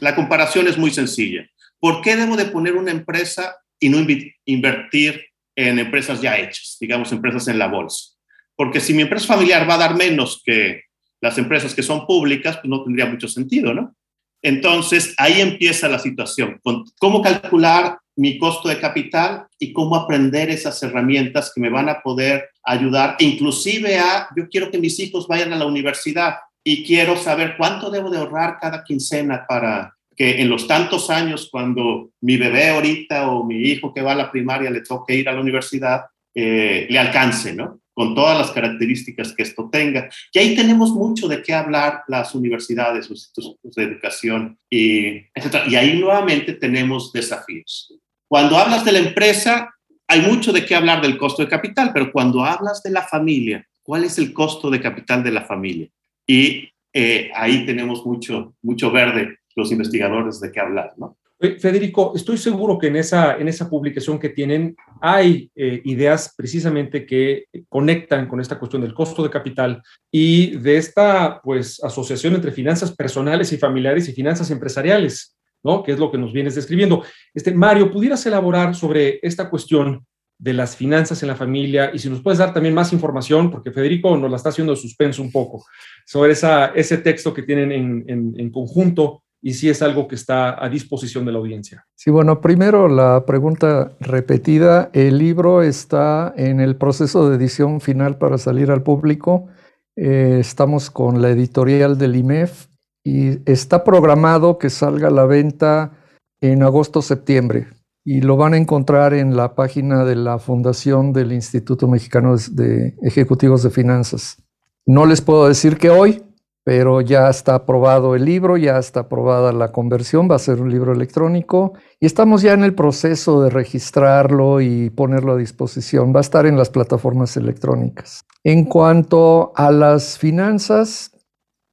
la 0.00 0.14
comparación 0.14 0.68
es 0.68 0.78
muy 0.78 0.90
sencilla. 0.90 1.48
¿Por 1.78 2.02
qué 2.02 2.16
debo 2.16 2.36
de 2.36 2.46
poner 2.46 2.74
una 2.74 2.90
empresa 2.90 3.56
y 3.78 3.88
no 3.88 3.98
invertir 4.44 5.26
en 5.54 5.78
empresas 5.78 6.20
ya 6.20 6.38
hechas, 6.38 6.76
digamos, 6.80 7.12
empresas 7.12 7.48
en 7.48 7.58
la 7.58 7.68
bolsa? 7.68 8.14
Porque 8.54 8.80
si 8.80 8.94
mi 8.94 9.02
empresa 9.02 9.26
familiar 9.26 9.68
va 9.68 9.74
a 9.74 9.78
dar 9.78 9.96
menos 9.96 10.42
que 10.44 10.85
las 11.26 11.38
empresas 11.38 11.74
que 11.74 11.82
son 11.82 12.06
públicas, 12.06 12.56
pues 12.56 12.68
no 12.68 12.84
tendría 12.84 13.06
mucho 13.06 13.26
sentido, 13.26 13.74
¿no? 13.74 13.94
Entonces, 14.42 15.12
ahí 15.18 15.40
empieza 15.40 15.88
la 15.88 15.98
situación. 15.98 16.60
¿Cómo 16.98 17.20
calcular 17.20 17.98
mi 18.14 18.38
costo 18.38 18.68
de 18.68 18.78
capital 18.78 19.46
y 19.58 19.72
cómo 19.72 19.96
aprender 19.96 20.50
esas 20.50 20.80
herramientas 20.84 21.50
que 21.52 21.60
me 21.60 21.68
van 21.68 21.88
a 21.88 22.00
poder 22.00 22.50
ayudar, 22.64 23.16
inclusive 23.18 23.98
a, 23.98 24.28
yo 24.36 24.48
quiero 24.48 24.70
que 24.70 24.78
mis 24.78 24.98
hijos 25.00 25.26
vayan 25.26 25.52
a 25.52 25.56
la 25.56 25.66
universidad 25.66 26.36
y 26.64 26.84
quiero 26.84 27.16
saber 27.16 27.56
cuánto 27.56 27.90
debo 27.90 28.08
de 28.08 28.18
ahorrar 28.18 28.58
cada 28.60 28.84
quincena 28.84 29.44
para 29.48 29.94
que 30.16 30.40
en 30.40 30.48
los 30.48 30.66
tantos 30.66 31.10
años 31.10 31.48
cuando 31.50 32.10
mi 32.22 32.36
bebé 32.36 32.70
ahorita 32.70 33.30
o 33.30 33.44
mi 33.44 33.56
hijo 33.56 33.92
que 33.92 34.00
va 34.00 34.12
a 34.12 34.16
la 34.16 34.30
primaria 34.30 34.70
le 34.70 34.80
toque 34.80 35.14
ir 35.14 35.28
a 35.28 35.32
la 35.32 35.40
universidad, 35.40 36.06
eh, 36.34 36.86
le 36.88 36.98
alcance, 36.98 37.52
¿no? 37.52 37.80
Con 37.96 38.14
todas 38.14 38.36
las 38.36 38.50
características 38.50 39.32
que 39.32 39.42
esto 39.42 39.70
tenga. 39.72 40.10
Y 40.30 40.38
ahí 40.38 40.54
tenemos 40.54 40.90
mucho 40.90 41.28
de 41.28 41.40
qué 41.42 41.54
hablar 41.54 42.02
las 42.08 42.34
universidades, 42.34 43.08
los 43.08 43.20
institutos 43.20 43.74
de 43.74 43.84
educación, 43.84 44.58
y, 44.68 45.16
etc. 45.34 45.66
Y 45.66 45.76
ahí 45.76 45.98
nuevamente 45.98 46.52
tenemos 46.52 47.10
desafíos. 47.10 47.98
Cuando 48.28 48.58
hablas 48.58 48.84
de 48.84 48.92
la 48.92 48.98
empresa, 48.98 49.74
hay 50.06 50.20
mucho 50.20 50.52
de 50.52 50.66
qué 50.66 50.74
hablar 50.74 51.00
del 51.00 51.16
costo 51.16 51.42
de 51.42 51.48
capital, 51.48 51.90
pero 51.94 52.12
cuando 52.12 52.44
hablas 52.44 52.82
de 52.82 52.90
la 52.90 53.02
familia, 53.02 53.66
¿cuál 53.82 54.04
es 54.04 54.18
el 54.18 54.34
costo 54.34 54.68
de 54.68 54.82
capital 54.82 55.24
de 55.24 55.30
la 55.30 55.46
familia? 55.46 55.88
Y 56.26 56.68
eh, 56.92 57.30
ahí 57.34 57.64
tenemos 57.64 58.04
mucho, 58.04 58.54
mucho 58.60 58.90
verde 58.90 59.38
los 59.54 59.72
investigadores 59.72 60.38
de 60.40 60.52
qué 60.52 60.60
hablar, 60.60 60.92
¿no? 60.98 61.16
Federico, 61.38 62.12
estoy 62.16 62.38
seguro 62.38 62.78
que 62.78 62.86
en 62.86 62.96
esa, 62.96 63.36
en 63.36 63.46
esa 63.48 63.68
publicación 63.68 64.18
que 64.18 64.30
tienen 64.30 64.74
hay 65.02 65.50
eh, 65.54 65.82
ideas 65.84 66.32
precisamente 66.34 67.04
que 67.04 67.44
conectan 67.68 68.26
con 68.26 68.40
esta 68.40 68.58
cuestión 68.58 68.80
del 68.80 68.94
costo 68.94 69.22
de 69.22 69.28
capital 69.28 69.82
y 70.10 70.56
de 70.56 70.78
esta 70.78 71.42
pues, 71.42 71.82
asociación 71.84 72.34
entre 72.34 72.52
finanzas 72.52 72.96
personales 72.96 73.52
y 73.52 73.58
familiares 73.58 74.08
y 74.08 74.12
finanzas 74.12 74.50
empresariales, 74.50 75.36
¿no? 75.62 75.82
que 75.82 75.92
es 75.92 75.98
lo 75.98 76.10
que 76.10 76.16
nos 76.16 76.32
vienes 76.32 76.54
describiendo. 76.54 77.04
Este, 77.34 77.52
Mario, 77.52 77.92
¿pudieras 77.92 78.24
elaborar 78.24 78.74
sobre 78.74 79.18
esta 79.22 79.50
cuestión 79.50 80.06
de 80.38 80.54
las 80.54 80.74
finanzas 80.74 81.22
en 81.22 81.28
la 81.28 81.36
familia 81.36 81.90
y 81.92 81.98
si 81.98 82.08
nos 82.08 82.22
puedes 82.22 82.38
dar 82.38 82.54
también 82.54 82.74
más 82.74 82.94
información, 82.94 83.50
porque 83.50 83.72
Federico 83.72 84.16
nos 84.16 84.30
la 84.30 84.36
está 84.38 84.50
haciendo 84.50 84.74
de 84.74 84.80
suspenso 84.80 85.22
un 85.22 85.32
poco, 85.32 85.64
sobre 86.06 86.32
esa, 86.32 86.66
ese 86.68 86.98
texto 86.98 87.34
que 87.34 87.42
tienen 87.42 87.72
en, 87.72 88.04
en, 88.06 88.34
en 88.38 88.50
conjunto 88.50 89.22
y 89.46 89.54
si 89.54 89.68
es 89.68 89.80
algo 89.80 90.08
que 90.08 90.16
está 90.16 90.60
a 90.60 90.68
disposición 90.68 91.24
de 91.24 91.30
la 91.30 91.38
audiencia. 91.38 91.86
Sí, 91.94 92.10
bueno, 92.10 92.40
primero 92.40 92.88
la 92.88 93.24
pregunta 93.26 93.92
repetida. 94.00 94.90
El 94.92 95.18
libro 95.18 95.62
está 95.62 96.34
en 96.36 96.58
el 96.58 96.74
proceso 96.74 97.30
de 97.30 97.36
edición 97.36 97.80
final 97.80 98.18
para 98.18 98.38
salir 98.38 98.72
al 98.72 98.82
público. 98.82 99.46
Eh, 99.94 100.38
estamos 100.40 100.90
con 100.90 101.22
la 101.22 101.30
editorial 101.30 101.96
del 101.96 102.16
IMEF 102.16 102.66
y 103.04 103.38
está 103.48 103.84
programado 103.84 104.58
que 104.58 104.68
salga 104.68 105.06
a 105.06 105.12
la 105.12 105.26
venta 105.26 105.92
en 106.40 106.64
agosto-septiembre 106.64 107.68
y 108.04 108.22
lo 108.22 108.36
van 108.36 108.54
a 108.54 108.58
encontrar 108.58 109.14
en 109.14 109.36
la 109.36 109.54
página 109.54 110.04
de 110.04 110.16
la 110.16 110.40
Fundación 110.40 111.12
del 111.12 111.30
Instituto 111.30 111.86
Mexicano 111.86 112.34
de 112.50 112.96
Ejecutivos 113.00 113.62
de 113.62 113.70
Finanzas. 113.70 114.42
No 114.84 115.06
les 115.06 115.20
puedo 115.20 115.46
decir 115.46 115.76
que 115.76 115.90
hoy, 115.90 116.24
pero 116.66 117.00
ya 117.00 117.30
está 117.30 117.54
aprobado 117.54 118.16
el 118.16 118.24
libro, 118.24 118.56
ya 118.56 118.76
está 118.76 119.00
aprobada 119.02 119.52
la 119.52 119.70
conversión, 119.70 120.28
va 120.28 120.34
a 120.34 120.40
ser 120.40 120.60
un 120.60 120.68
libro 120.68 120.92
electrónico 120.92 121.74
y 122.00 122.06
estamos 122.06 122.42
ya 122.42 122.54
en 122.54 122.64
el 122.64 122.74
proceso 122.74 123.40
de 123.40 123.50
registrarlo 123.50 124.60
y 124.60 124.90
ponerlo 124.90 125.34
a 125.34 125.36
disposición. 125.36 126.12
Va 126.12 126.18
a 126.18 126.22
estar 126.22 126.44
en 126.44 126.58
las 126.58 126.70
plataformas 126.70 127.36
electrónicas. 127.36 128.22
En 128.42 128.64
cuanto 128.64 129.52
a 129.54 129.70
las 129.70 130.18
finanzas, 130.18 131.12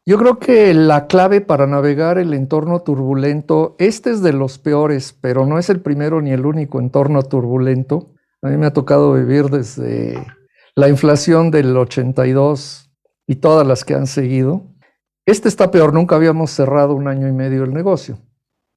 yo 0.06 0.20
creo 0.20 0.38
que 0.38 0.76
la 0.76 1.08
clave 1.08 1.42
para 1.42 1.66
navegar 1.66 2.20
el 2.20 2.32
entorno 2.36 2.84
turbulento, 2.84 3.76
este 3.80 4.12
es 4.12 4.22
de 4.22 4.34
los 4.34 4.60
peores, 4.60 5.18
pero 5.20 5.48
no 5.48 5.58
es 5.58 5.72
el 5.72 5.82
primero 5.82 6.22
ni 6.22 6.34
el 6.34 6.46
único 6.46 6.80
entorno 6.80 7.24
turbulento. 7.24 8.14
A 8.44 8.50
mí 8.50 8.58
me 8.58 8.68
ha 8.68 8.74
tocado 8.74 9.14
vivir 9.14 9.46
desde 9.46 10.24
la 10.76 10.88
inflación 10.88 11.50
del 11.50 11.76
82 11.76 12.92
y 13.26 13.38
todas 13.38 13.66
las 13.66 13.84
que 13.86 13.96
han 13.96 14.06
seguido 14.06 14.73
este 15.26 15.48
está 15.48 15.72
peor, 15.72 15.94
nunca 15.94 16.16
habíamos 16.16 16.52
cerrado 16.52 16.96
un 16.96 17.08
año 17.08 17.28
y 17.28 17.32
medio 17.32 17.64
el 17.64 17.74
negocio. 17.74 18.18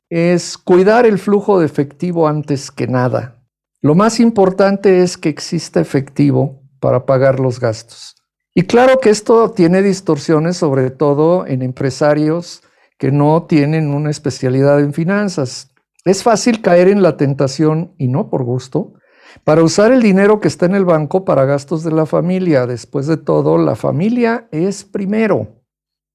Es 0.08 0.56
cuidar 0.56 1.04
el 1.04 1.18
flujo 1.18 1.58
de 1.58 1.66
efectivo 1.66 2.28
antes 2.28 2.70
que 2.70 2.86
nada. 2.86 3.42
Lo 3.82 3.96
más 3.96 4.20
importante 4.20 5.02
es 5.02 5.18
que 5.18 5.28
exista 5.28 5.80
efectivo 5.80 6.62
para 6.78 7.04
pagar 7.04 7.40
los 7.40 7.58
gastos. 7.58 8.14
Y 8.54 8.62
claro 8.62 9.00
que 9.00 9.10
esto 9.10 9.50
tiene 9.50 9.82
distorsiones, 9.82 10.56
sobre 10.56 10.90
todo 10.90 11.46
en 11.46 11.62
empresarios 11.62 12.62
que 12.96 13.10
no 13.10 13.42
tienen 13.44 13.92
una 13.92 14.10
especialidad 14.10 14.78
en 14.80 14.94
finanzas. 14.94 15.72
Es 16.04 16.22
fácil 16.22 16.62
caer 16.62 16.88
en 16.88 17.02
la 17.02 17.16
tentación, 17.16 17.92
y 17.98 18.06
no 18.06 18.30
por 18.30 18.44
gusto, 18.44 18.94
para 19.42 19.64
usar 19.64 19.90
el 19.90 20.00
dinero 20.00 20.38
que 20.40 20.48
está 20.48 20.66
en 20.66 20.76
el 20.76 20.84
banco 20.84 21.24
para 21.24 21.44
gastos 21.44 21.82
de 21.82 21.90
la 21.90 22.06
familia. 22.06 22.66
Después 22.66 23.08
de 23.08 23.16
todo, 23.16 23.58
la 23.58 23.74
familia 23.74 24.48
es 24.52 24.84
primero 24.84 25.55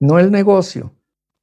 no 0.02 0.20
el 0.20 0.32
negocio. 0.32 0.94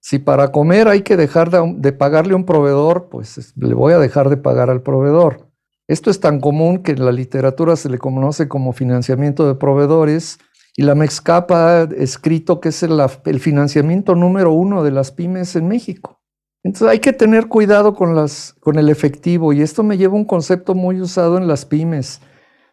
Si 0.01 0.19
para 0.19 0.53
comer 0.53 0.89
hay 0.89 1.03
que 1.03 1.17
dejar 1.17 1.51
de, 1.51 1.93
pagarle 1.93 2.35
a 2.35 2.37
un 2.37 2.45
proveedor, 2.45 3.09
pues 3.09 3.55
le 3.57 3.75
voy 3.75 3.95
a 3.95 3.99
dejar 3.99 4.29
de 4.29 4.37
pagar 4.37 4.69
al 4.69 4.83
proveedor. 4.83 5.49
Esto 5.87 6.11
es 6.11 6.21
tan 6.21 6.41
común 6.41 6.83
que 6.83 6.93
en 6.93 7.05
la 7.05 7.13
literatura 7.13 7.77
se 7.77 7.89
le 7.89 7.99
conoce 7.99 8.49
como 8.49 8.73
financiamiento 8.73 9.47
de 9.49 9.55
proveedores 9.55 10.39
y 10.77 10.83
la 10.83 10.95
Mexcap 10.95 11.51
ha 11.53 11.83
escrito 11.97 12.61
que 12.61 12.69
es 12.69 12.83
el, 12.83 13.01
el 13.25 13.41
financiamiento 13.41 14.15
número 14.15 14.53
uno 14.53 14.83
de 14.85 14.91
las 14.91 15.13
pymes 15.13 15.57
en 15.57 15.67
México. 15.67 16.21
Entonces 16.65 16.89
hay 16.89 16.99
que 16.99 17.13
tener 17.13 17.47
cuidado 17.47 17.95
con, 17.95 18.15
las, 18.15 18.55
con 18.61 18.79
el 18.79 18.89
efectivo 18.89 19.53
y 19.53 19.63
esto 19.63 19.83
me 19.83 19.97
lleva 19.97 20.15
a 20.15 20.19
un 20.19 20.25
concepto 20.25 20.75
muy 20.75 21.01
usado 21.01 21.39
en 21.39 21.47
las 21.47 21.65
pymes. 21.65 22.21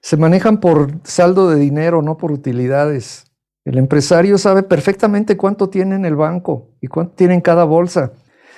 Se 0.01 0.17
manejan 0.17 0.59
por 0.59 0.99
saldo 1.03 1.49
de 1.49 1.59
dinero, 1.59 2.01
no 2.01 2.17
por 2.17 2.31
utilidades. 2.31 3.25
El 3.65 3.79
empresario 3.79 4.38
sabe 4.38 4.62
perfectamente 4.62 5.38
cuánto 5.38 5.69
tiene 5.69 5.95
en 5.95 6.05
el 6.05 6.15
banco 6.15 6.69
y 6.81 6.88
cuánto 6.88 7.15
tiene 7.15 7.34
en 7.34 7.41
cada 7.41 7.63
bolsa. 7.63 8.13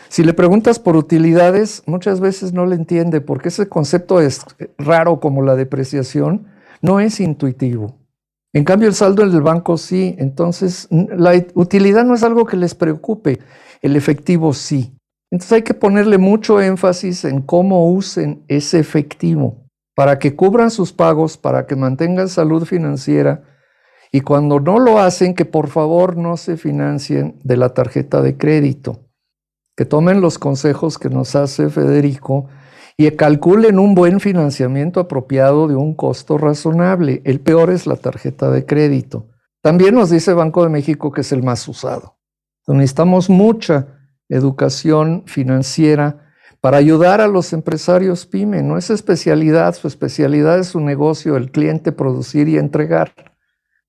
Si 0.09 0.23
le 0.23 0.33
preguntas 0.33 0.79
por 0.79 0.97
utilidades, 0.97 1.81
muchas 1.85 2.19
veces 2.19 2.53
no 2.53 2.65
le 2.65 2.75
entiende 2.75 3.21
porque 3.21 3.47
ese 3.47 3.67
concepto 3.69 4.19
es 4.19 4.41
raro 4.77 5.19
como 5.19 5.41
la 5.43 5.55
depreciación, 5.55 6.47
no 6.81 6.99
es 6.99 7.21
intuitivo. 7.21 7.95
En 8.53 8.63
cambio, 8.63 8.87
el 8.87 8.95
saldo 8.95 9.23
en 9.23 9.31
el 9.31 9.41
banco 9.41 9.77
sí. 9.77 10.15
Entonces, 10.17 10.87
la 10.91 11.33
utilidad 11.53 12.05
no 12.05 12.15
es 12.15 12.23
algo 12.23 12.45
que 12.45 12.57
les 12.57 12.75
preocupe, 12.75 13.39
el 13.81 13.95
efectivo 13.95 14.53
sí. 14.53 14.93
Entonces 15.29 15.51
hay 15.51 15.61
que 15.61 15.73
ponerle 15.73 16.17
mucho 16.17 16.61
énfasis 16.61 17.25
en 17.25 17.41
cómo 17.41 17.91
usen 17.91 18.43
ese 18.47 18.79
efectivo 18.79 19.65
para 19.93 20.19
que 20.19 20.35
cubran 20.35 20.71
sus 20.71 20.93
pagos, 20.93 21.37
para 21.37 21.65
que 21.65 21.75
mantengan 21.75 22.29
salud 22.29 22.65
financiera 22.65 23.43
y 24.17 24.21
cuando 24.21 24.59
no 24.59 24.79
lo 24.79 24.97
hacen, 24.97 25.35
que 25.35 25.45
por 25.45 25.67
favor 25.67 26.17
no 26.17 26.37
se 26.37 26.57
financien 26.57 27.39
de 27.43 27.55
la 27.55 27.75
tarjeta 27.75 28.19
de 28.19 28.35
crédito, 28.35 29.01
que 29.75 29.85
tomen 29.85 30.21
los 30.21 30.39
consejos 30.39 30.97
que 30.97 31.07
nos 31.07 31.35
hace 31.35 31.69
Federico 31.69 32.47
y 32.97 33.11
calculen 33.11 33.77
un 33.77 33.93
buen 33.93 34.19
financiamiento 34.19 34.99
apropiado 34.99 35.67
de 35.67 35.75
un 35.75 35.93
costo 35.93 36.39
razonable. 36.39 37.21
El 37.25 37.41
peor 37.41 37.69
es 37.69 37.85
la 37.85 37.95
tarjeta 37.95 38.49
de 38.49 38.65
crédito. 38.65 39.27
También 39.61 39.93
nos 39.93 40.09
dice 40.09 40.33
Banco 40.33 40.63
de 40.63 40.69
México 40.69 41.11
que 41.11 41.21
es 41.21 41.31
el 41.31 41.43
más 41.43 41.67
usado. 41.67 42.17
necesitamos 42.65 43.29
mucha 43.29 43.99
educación 44.29 45.25
financiera 45.27 46.31
para 46.59 46.77
ayudar 46.77 47.21
a 47.21 47.27
los 47.27 47.53
empresarios 47.53 48.25
pyme. 48.25 48.63
No 48.63 48.79
es 48.79 48.89
especialidad, 48.89 49.75
su 49.75 49.87
especialidad 49.87 50.57
es 50.57 50.69
su 50.69 50.79
negocio, 50.79 51.37
el 51.37 51.51
cliente 51.51 51.91
producir 51.91 52.47
y 52.47 52.57
entregar. 52.57 53.36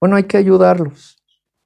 Bueno, 0.00 0.17
hay 0.17 0.25
que 0.25 0.37
ayudarlos. 0.37 1.17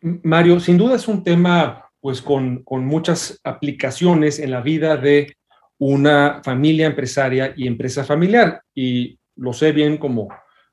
Mario, 0.00 0.58
sin 0.58 0.78
duda 0.78 0.96
es 0.96 1.06
un 1.06 1.22
tema 1.22 1.88
pues 2.00 2.20
con, 2.20 2.64
muchas 2.66 3.40
aplicaciones 3.44 4.40
en 4.40 4.50
la 4.50 4.60
vida 4.60 4.96
de 4.96 5.36
una 5.78 6.40
familia 6.42 6.86
empresaria 6.86 7.54
y 7.56 7.68
empresa 7.68 8.02
familiar. 8.02 8.62
Y 8.74 9.18
lo 9.36 9.52
sé 9.52 9.70
bien 9.70 9.98
como 9.98 10.28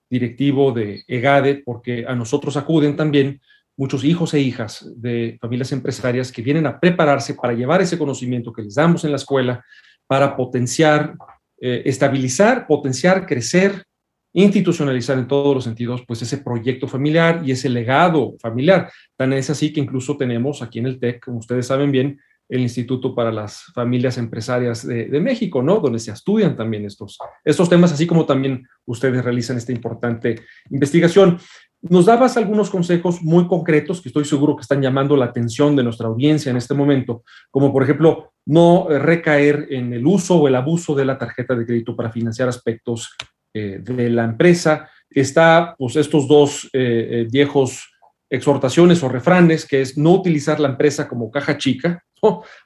directivo 0.09 0.71
de 0.71 1.03
EGADE, 1.07 1.61
porque 1.63 2.03
a 2.07 2.15
nosotros 2.15 2.57
acuden 2.57 2.95
también 2.95 3.39
muchos 3.77 4.03
hijos 4.03 4.33
e 4.33 4.39
hijas 4.39 4.91
de 4.95 5.37
familias 5.39 5.71
empresarias 5.71 6.31
que 6.31 6.41
vienen 6.41 6.65
a 6.65 6.79
prepararse 6.79 7.35
para 7.35 7.53
llevar 7.53 7.81
ese 7.81 7.97
conocimiento 7.97 8.51
que 8.51 8.63
les 8.63 8.75
damos 8.75 9.05
en 9.05 9.11
la 9.11 9.17
escuela 9.17 9.63
para 10.07 10.35
potenciar, 10.35 11.13
eh, 11.61 11.83
estabilizar, 11.85 12.65
potenciar, 12.65 13.27
crecer 13.27 13.85
institucionalizar 14.33 15.17
en 15.17 15.27
todos 15.27 15.55
los 15.55 15.63
sentidos 15.63 16.03
pues 16.07 16.21
ese 16.21 16.39
proyecto 16.39 16.87
familiar 16.87 17.41
y 17.45 17.51
ese 17.51 17.69
legado 17.69 18.35
familiar. 18.39 18.91
Tan 19.15 19.33
es 19.33 19.49
así 19.49 19.73
que 19.73 19.79
incluso 19.79 20.17
tenemos 20.17 20.61
aquí 20.61 20.79
en 20.79 20.85
el 20.85 20.99
TEC, 20.99 21.25
como 21.25 21.39
ustedes 21.39 21.67
saben 21.67 21.91
bien, 21.91 22.19
el 22.49 22.61
Instituto 22.61 23.13
para 23.13 23.31
las 23.31 23.65
Familias 23.75 24.17
Empresarias 24.17 24.85
de, 24.85 25.19
México, 25.19 25.61
¿no? 25.61 25.79
Donde 25.79 25.99
se 25.99 26.11
estudian 26.11 26.57
también 26.57 26.83
estos, 26.83 27.19
estos 27.45 27.69
temas, 27.69 27.91
así 27.93 28.07
como 28.07 28.25
también 28.25 28.67
ustedes 28.85 29.23
realizan 29.23 29.57
esta 29.57 29.71
importante 29.71 30.41
investigación. 30.71 31.37
Nos 31.81 32.07
dabas 32.07 32.37
algunos 32.37 32.71
consejos 32.71 33.21
muy 33.21 33.47
concretos 33.47 34.01
que 34.01 34.09
estoy 34.09 34.25
seguro 34.25 34.55
que 34.55 34.63
están 34.63 34.81
llamando 34.81 35.15
la 35.15 35.25
atención 35.25 35.75
de 35.75 35.83
nuestra 35.83 36.07
audiencia 36.07 36.49
en 36.49 36.57
este 36.57 36.73
momento, 36.73 37.23
como 37.51 37.71
por 37.71 37.83
ejemplo 37.83 38.33
no 38.45 38.87
recaer 38.89 39.67
en 39.69 39.93
el 39.93 40.05
uso 40.05 40.37
o 40.37 40.47
el 40.47 40.55
abuso 40.55 40.95
de 40.95 41.05
la 41.05 41.19
tarjeta 41.19 41.55
de 41.55 41.67
crédito 41.67 41.95
para 41.95 42.11
financiar 42.11 42.49
aspectos 42.49 43.15
eh, 43.53 43.79
de 43.81 44.09
la 44.09 44.23
empresa. 44.23 44.89
Está 45.09 45.75
pues 45.77 45.95
estos 45.95 46.27
dos 46.27 46.65
eh, 46.73 47.07
eh, 47.11 47.27
viejos 47.31 47.89
exhortaciones 48.29 49.01
o 49.01 49.09
refranes, 49.09 49.65
que 49.65 49.81
es 49.81 49.97
no 49.97 50.13
utilizar 50.13 50.59
la 50.59 50.69
empresa 50.69 51.07
como 51.07 51.31
caja 51.31 51.57
chica, 51.57 52.03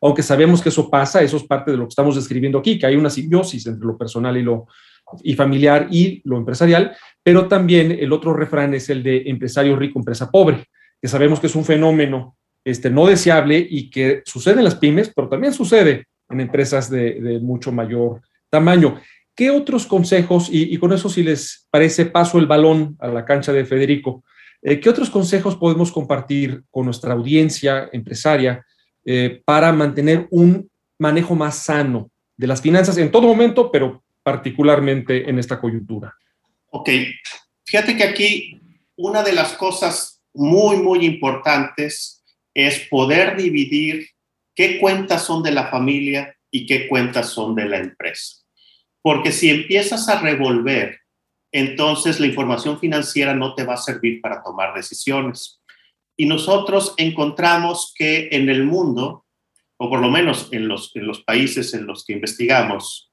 aunque 0.01 0.23
sabemos 0.23 0.61
que 0.61 0.69
eso 0.69 0.89
pasa, 0.89 1.21
eso 1.21 1.37
es 1.37 1.43
parte 1.43 1.71
de 1.71 1.77
lo 1.77 1.83
que 1.83 1.89
estamos 1.89 2.15
describiendo 2.15 2.57
aquí, 2.57 2.77
que 2.77 2.85
hay 2.85 2.95
una 2.95 3.09
simbiosis 3.09 3.65
entre 3.67 3.85
lo 3.85 3.97
personal 3.97 4.35
y 4.35 4.43
lo 4.43 4.67
y 5.21 5.35
familiar 5.35 5.87
y 5.91 6.21
lo 6.25 6.37
empresarial, 6.37 6.95
pero 7.21 7.47
también 7.47 7.91
el 7.91 8.11
otro 8.11 8.33
refrán 8.33 8.73
es 8.73 8.89
el 8.89 9.03
de 9.03 9.23
empresario 9.25 9.75
rico, 9.75 9.99
empresa 9.99 10.31
pobre, 10.31 10.65
que 11.01 11.07
sabemos 11.07 11.39
que 11.39 11.47
es 11.47 11.55
un 11.55 11.65
fenómeno 11.65 12.35
este, 12.63 12.89
no 12.89 13.05
deseable 13.05 13.65
y 13.69 13.89
que 13.89 14.21
sucede 14.25 14.59
en 14.59 14.63
las 14.63 14.75
pymes, 14.75 15.11
pero 15.13 15.29
también 15.29 15.53
sucede 15.53 16.05
en 16.29 16.39
empresas 16.39 16.89
de, 16.89 17.39
mucho 17.41 17.71
mayor 17.71 18.21
tamaño. 18.49 18.99
¿Qué 19.35 19.49
otros 19.49 19.87
consejos, 19.87 20.49
y, 20.51 20.77
con 20.77 20.93
eso 20.93 21.09
si 21.09 21.23
les 21.23 21.67
parece 21.71 22.05
paso 22.05 22.37
el 22.37 22.45
balón 22.45 22.95
a 22.99 23.07
la 23.07 23.25
cancha 23.25 23.51
de 23.51 23.65
Federico, 23.65 24.23
eh, 24.61 24.79
qué 24.79 24.89
otros 24.89 25.09
consejos 25.09 25.55
podemos 25.55 25.91
compartir 25.91 26.63
con 26.69 26.85
nuestra 26.85 27.13
audiencia 27.13 27.89
empresaria 27.91 28.63
eh, 29.05 29.41
para 29.43 29.71
mantener 29.73 30.27
un 30.29 30.69
manejo 30.99 31.35
más 31.35 31.63
sano 31.63 32.11
de 32.37 32.47
las 32.47 32.61
finanzas 32.61 32.97
en 32.97 33.11
todo 33.11 33.27
momento, 33.27 33.71
pero 33.71 34.03
particularmente 34.21 35.29
en 35.29 35.39
esta 35.39 35.59
coyuntura? 35.59 36.13
Ok, 36.67 36.89
fíjate 37.65 37.97
que 37.97 38.03
aquí 38.03 38.61
una 38.95 39.23
de 39.23 39.33
las 39.33 39.53
cosas 39.53 40.21
muy, 40.33 40.77
muy 40.77 41.05
importantes 41.05 42.23
es 42.53 42.87
poder 42.89 43.35
dividir 43.35 44.07
qué 44.55 44.79
cuentas 44.79 45.23
son 45.23 45.41
de 45.43 45.51
la 45.51 45.67
familia 45.67 46.35
y 46.51 46.65
qué 46.65 46.87
cuentas 46.87 47.29
son 47.29 47.55
de 47.55 47.65
la 47.65 47.77
empresa. 47.79 48.42
Porque 49.03 49.31
si 49.33 49.49
empiezas 49.49 50.07
a 50.09 50.19
revolver, 50.21 51.01
entonces 51.51 52.19
la 52.19 52.25
información 52.25 52.79
financiera 52.79 53.35
no 53.35 53.53
te 53.53 53.65
va 53.65 53.75
a 53.75 53.77
servir 53.77 54.21
para 54.21 54.41
tomar 54.41 54.73
decisiones. 54.73 55.61
Y 56.17 56.25
nosotros 56.25 56.95
encontramos 56.97 57.93
que 57.95 58.29
en 58.31 58.49
el 58.49 58.63
mundo, 58.63 59.25
o 59.77 59.89
por 59.89 59.99
lo 59.99 60.09
menos 60.09 60.49
en 60.51 60.67
los, 60.67 60.91
países 61.25 61.73
en 61.73 61.85
los 61.85 62.05
que 62.05 62.13
investigamos, 62.13 63.11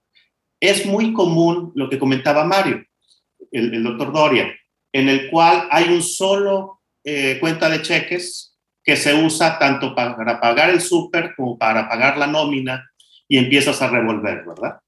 es 0.61 0.87
muy 0.87 1.13
común 1.13 1.73
lo 1.75 1.91
que 1.91 1.99
comentaba 1.99 2.45
Mario 2.45 2.85
el, 3.51 3.83
doctor 3.83 4.13
Doria, 4.13 4.55
en 4.93 5.09
el 5.09 5.29
cual 5.29 5.67
hay 5.71 5.89
un 5.89 6.03
solo 6.03 6.83
eh, 7.03 7.39
cuenta 7.41 7.69
de 7.69 7.83
cheques 7.83 8.57
que 8.85 8.97
se 8.97 9.13
usa 9.15 9.59
tanto 9.59 9.95
para 9.95 10.41
pagar 10.41 10.71
el 10.71 10.81
súper 10.81 11.35
como 11.35 11.59
para 11.59 11.89
pagar 11.89 12.17
la 12.17 12.27
nómina 12.27 12.91
y 13.27 13.39
empiezas 13.39 13.83
a 13.83 13.89
revolver, 13.89 14.45
¿verdad? 14.47 14.81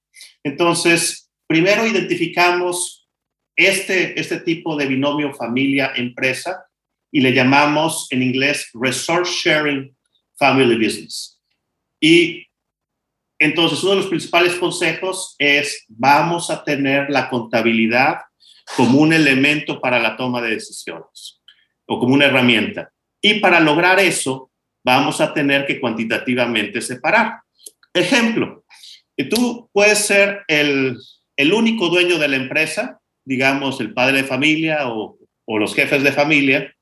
Entonces, 0.42 1.31
primero 1.47 1.87
identificamos 1.87 3.09
este, 3.57 4.19
este 4.19 4.40
tipo 4.40 4.76
de 4.76 4.87
binomio 4.87 5.35
familia-empresa 5.35 6.64
y 7.11 7.21
le 7.21 7.33
llamamos 7.33 8.07
en 8.11 8.23
inglés 8.23 8.71
Resource 8.73 9.33
Sharing 9.33 9.95
Family 10.38 10.76
Business. 10.76 11.40
Y 12.00 12.47
entonces, 13.38 13.83
uno 13.83 13.92
de 13.92 13.97
los 13.99 14.06
principales 14.06 14.54
consejos 14.54 15.34
es, 15.39 15.84
vamos 15.89 16.49
a 16.49 16.63
tener 16.63 17.10
la 17.10 17.28
contabilidad 17.28 18.19
como 18.76 19.00
un 19.00 19.13
elemento 19.13 19.80
para 19.80 19.99
la 19.99 20.17
toma 20.17 20.41
de 20.41 20.50
decisiones 20.50 21.43
o 21.86 21.99
como 21.99 22.15
una 22.15 22.26
herramienta. 22.26 22.93
Y 23.21 23.41
para 23.41 23.60
lograr 23.60 23.99
eso, 23.99 24.50
vamos 24.84 25.21
a 25.21 25.34
tener 25.34 25.67
que 25.67 25.80
cuantitativamente 25.80 26.80
separar. 26.80 27.41
Ejemplo, 27.93 28.61
tú 29.28 29.68
puedes 29.72 29.98
ser 29.98 30.42
el, 30.48 30.98
único 31.52 31.88
dueño 31.88 32.18
de 32.18 32.28
la 32.28 32.36
empresa, 32.36 33.00
digamos 33.25 33.80
el 33.80 33.92
padre 33.92 34.18
de 34.18 34.25
familia 34.25 34.88
o, 34.88 35.18
o 35.44 35.58
los 35.58 35.75
jefes 35.75 36.02
de 36.02 36.12
familia, 36.12 36.75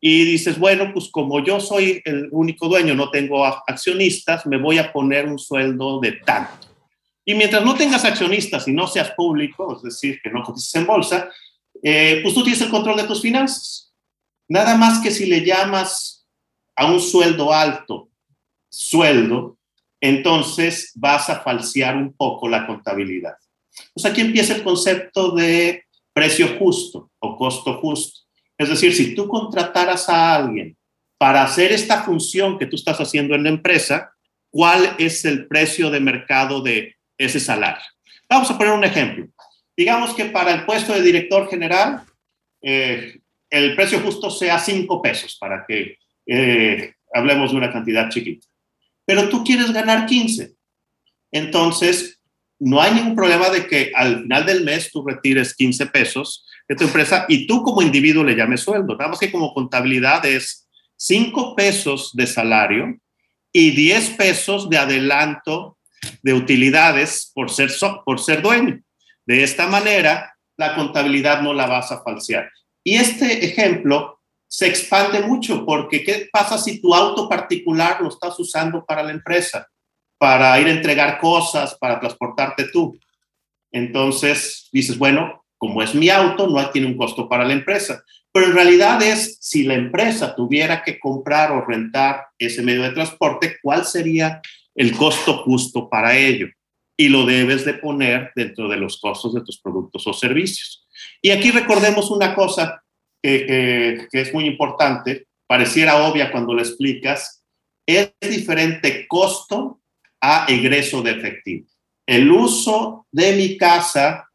y 0.00 0.24
dices, 0.24 0.58
bueno, 0.58 0.92
pues 0.92 1.08
como 1.10 1.44
yo 1.44 1.58
soy 1.58 2.00
el 2.04 2.28
único 2.30 2.68
dueño, 2.68 2.94
no 2.94 3.10
tengo 3.10 3.44
accionistas, 3.44 4.46
me 4.46 4.56
voy 4.56 4.78
a 4.78 4.92
poner 4.92 5.26
un 5.26 5.38
sueldo 5.38 5.98
de 6.00 6.12
tanto. 6.12 6.68
Y 7.24 7.34
mientras 7.34 7.64
no 7.64 7.74
tengas 7.74 8.04
accionistas 8.04 8.66
y 8.68 8.72
no 8.72 8.86
seas 8.86 9.10
público, 9.10 9.76
es 9.76 9.82
decir, 9.82 10.20
que 10.22 10.30
no 10.30 10.42
cotices 10.42 10.74
en 10.76 10.86
bolsa, 10.86 11.28
eh, 11.82 12.20
pues 12.22 12.34
tú 12.34 12.42
tienes 12.42 12.62
el 12.62 12.70
control 12.70 12.96
de 12.96 13.04
tus 13.04 13.20
finanzas. 13.20 13.92
Nada 14.48 14.76
más 14.76 15.00
que 15.00 15.10
si 15.10 15.26
le 15.26 15.44
llamas 15.44 16.26
a 16.74 16.90
un 16.90 17.00
sueldo 17.00 17.52
alto, 17.52 18.08
sueldo, 18.70 19.57
entonces 20.00 20.92
vas 20.94 21.28
a 21.30 21.40
falsear 21.40 21.96
un 21.96 22.12
poco 22.12 22.48
la 22.48 22.66
contabilidad. 22.66 23.34
Pues 23.94 24.06
aquí 24.06 24.20
empieza 24.20 24.54
el 24.54 24.62
concepto 24.62 25.32
de 25.32 25.84
precio 26.12 26.56
justo 26.58 27.10
o 27.20 27.36
costo 27.36 27.80
justo. 27.80 28.20
Es 28.56 28.68
decir, 28.68 28.94
si 28.94 29.14
tú 29.14 29.28
contrataras 29.28 30.08
a 30.08 30.34
alguien 30.34 30.76
para 31.16 31.42
hacer 31.42 31.72
esta 31.72 32.02
función 32.02 32.58
que 32.58 32.66
tú 32.66 32.76
estás 32.76 33.00
haciendo 33.00 33.34
en 33.34 33.44
la 33.44 33.50
empresa, 33.50 34.12
¿cuál 34.50 34.96
es 34.98 35.24
el 35.24 35.46
precio 35.46 35.90
de 35.90 36.00
mercado 36.00 36.60
de 36.60 36.98
ese 37.18 37.40
salario. 37.40 37.84
Vamos 38.28 38.50
a 38.50 38.56
poner 38.56 38.72
un 38.72 38.84
ejemplo. 38.84 39.26
Digamos 39.76 40.14
que 40.14 40.26
para 40.26 40.52
el 40.54 40.64
puesto 40.64 40.94
de 40.94 41.02
director 41.02 41.48
general, 41.50 42.02
eh, 42.62 43.18
el 43.50 43.74
precio 43.74 44.00
justo 44.00 44.30
sea 44.30 44.58
5 44.58 45.02
pesos, 45.02 45.36
para 45.38 45.64
que 45.66 45.98
eh, 46.26 46.94
hablemos 47.12 47.50
de 47.50 47.56
una 47.56 47.72
cantidad 47.72 48.08
chiquita. 48.08 48.46
Pero 49.08 49.30
tú 49.30 49.42
quieres 49.42 49.72
ganar 49.72 50.04
15. 50.04 50.52
Entonces, 51.32 52.20
no 52.58 52.82
hay 52.82 52.92
ningún 52.92 53.16
problema 53.16 53.48
de 53.48 53.66
que 53.66 53.90
al 53.94 54.24
final 54.24 54.44
del 54.44 54.64
mes 54.64 54.90
tú 54.92 55.02
retires 55.02 55.54
15 55.54 55.86
pesos 55.86 56.44
de 56.68 56.76
tu 56.76 56.84
empresa 56.84 57.24
y 57.26 57.46
tú 57.46 57.62
como 57.62 57.80
individuo 57.80 58.22
le 58.22 58.36
llames 58.36 58.60
sueldo. 58.60 58.96
Nada 58.96 59.16
que 59.18 59.32
como 59.32 59.54
contabilidad 59.54 60.26
es 60.26 60.68
5 60.98 61.56
pesos 61.56 62.10
de 62.12 62.26
salario 62.26 62.98
y 63.50 63.70
10 63.70 64.10
pesos 64.10 64.68
de 64.68 64.76
adelanto 64.76 65.78
de 66.22 66.34
utilidades 66.34 67.32
por 67.34 67.50
ser, 67.50 67.70
por 68.04 68.20
ser 68.20 68.42
dueño. 68.42 68.78
De 69.24 69.42
esta 69.42 69.68
manera, 69.68 70.34
la 70.58 70.74
contabilidad 70.74 71.40
no 71.40 71.54
la 71.54 71.66
vas 71.66 71.90
a 71.92 72.02
falsear. 72.02 72.50
Y 72.84 72.96
este 72.96 73.46
ejemplo 73.46 74.17
se 74.48 74.66
expande 74.66 75.20
mucho 75.20 75.64
porque 75.64 76.02
¿qué 76.02 76.28
pasa 76.32 76.58
si 76.58 76.80
tu 76.80 76.94
auto 76.94 77.28
particular 77.28 78.00
lo 78.00 78.08
estás 78.08 78.38
usando 78.40 78.84
para 78.84 79.02
la 79.02 79.12
empresa? 79.12 79.68
Para 80.18 80.58
ir 80.58 80.66
a 80.66 80.72
entregar 80.72 81.18
cosas, 81.18 81.76
para 81.78 82.00
transportarte 82.00 82.64
tú. 82.72 82.98
Entonces 83.70 84.68
dices, 84.72 84.98
bueno, 84.98 85.44
como 85.58 85.82
es 85.82 85.94
mi 85.94 86.08
auto, 86.08 86.46
no 86.46 86.70
tiene 86.70 86.88
un 86.88 86.96
costo 86.96 87.28
para 87.28 87.44
la 87.44 87.52
empresa. 87.52 88.02
Pero 88.32 88.46
en 88.46 88.54
realidad 88.54 89.00
es, 89.02 89.38
si 89.40 89.64
la 89.64 89.74
empresa 89.74 90.34
tuviera 90.34 90.82
que 90.82 90.98
comprar 90.98 91.52
o 91.52 91.64
rentar 91.64 92.26
ese 92.38 92.62
medio 92.62 92.82
de 92.82 92.90
transporte, 92.90 93.56
¿cuál 93.62 93.84
sería 93.84 94.40
el 94.78 94.96
costo 94.96 95.38
justo 95.38 95.88
para 95.90 96.16
ello 96.16 96.46
y 96.96 97.08
lo 97.08 97.26
debes 97.26 97.64
de 97.64 97.74
poner 97.74 98.32
dentro 98.34 98.68
de 98.68 98.76
los 98.76 99.00
costos 99.00 99.34
de 99.34 99.40
tus 99.42 99.60
productos 99.60 100.06
o 100.06 100.12
servicios. 100.12 100.86
Y 101.20 101.30
aquí 101.30 101.50
recordemos 101.50 102.10
una 102.10 102.34
cosa 102.34 102.82
que, 103.22 104.08
es 104.12 104.34
muy 104.34 104.46
importante, 104.46 105.26
pareciera 105.46 106.08
obvia 106.08 106.30
cuando 106.30 106.54
lo 106.54 106.60
explicas, 106.60 107.42
es 107.86 108.12
diferente 108.20 109.06
costo 109.08 109.80
a 110.20 110.46
egreso 110.48 111.02
de 111.02 111.12
efectivo. 111.12 111.66
El 112.06 112.30
uso 112.30 113.06
de 113.10 113.32
mi 113.32 113.56
casa 113.56 114.28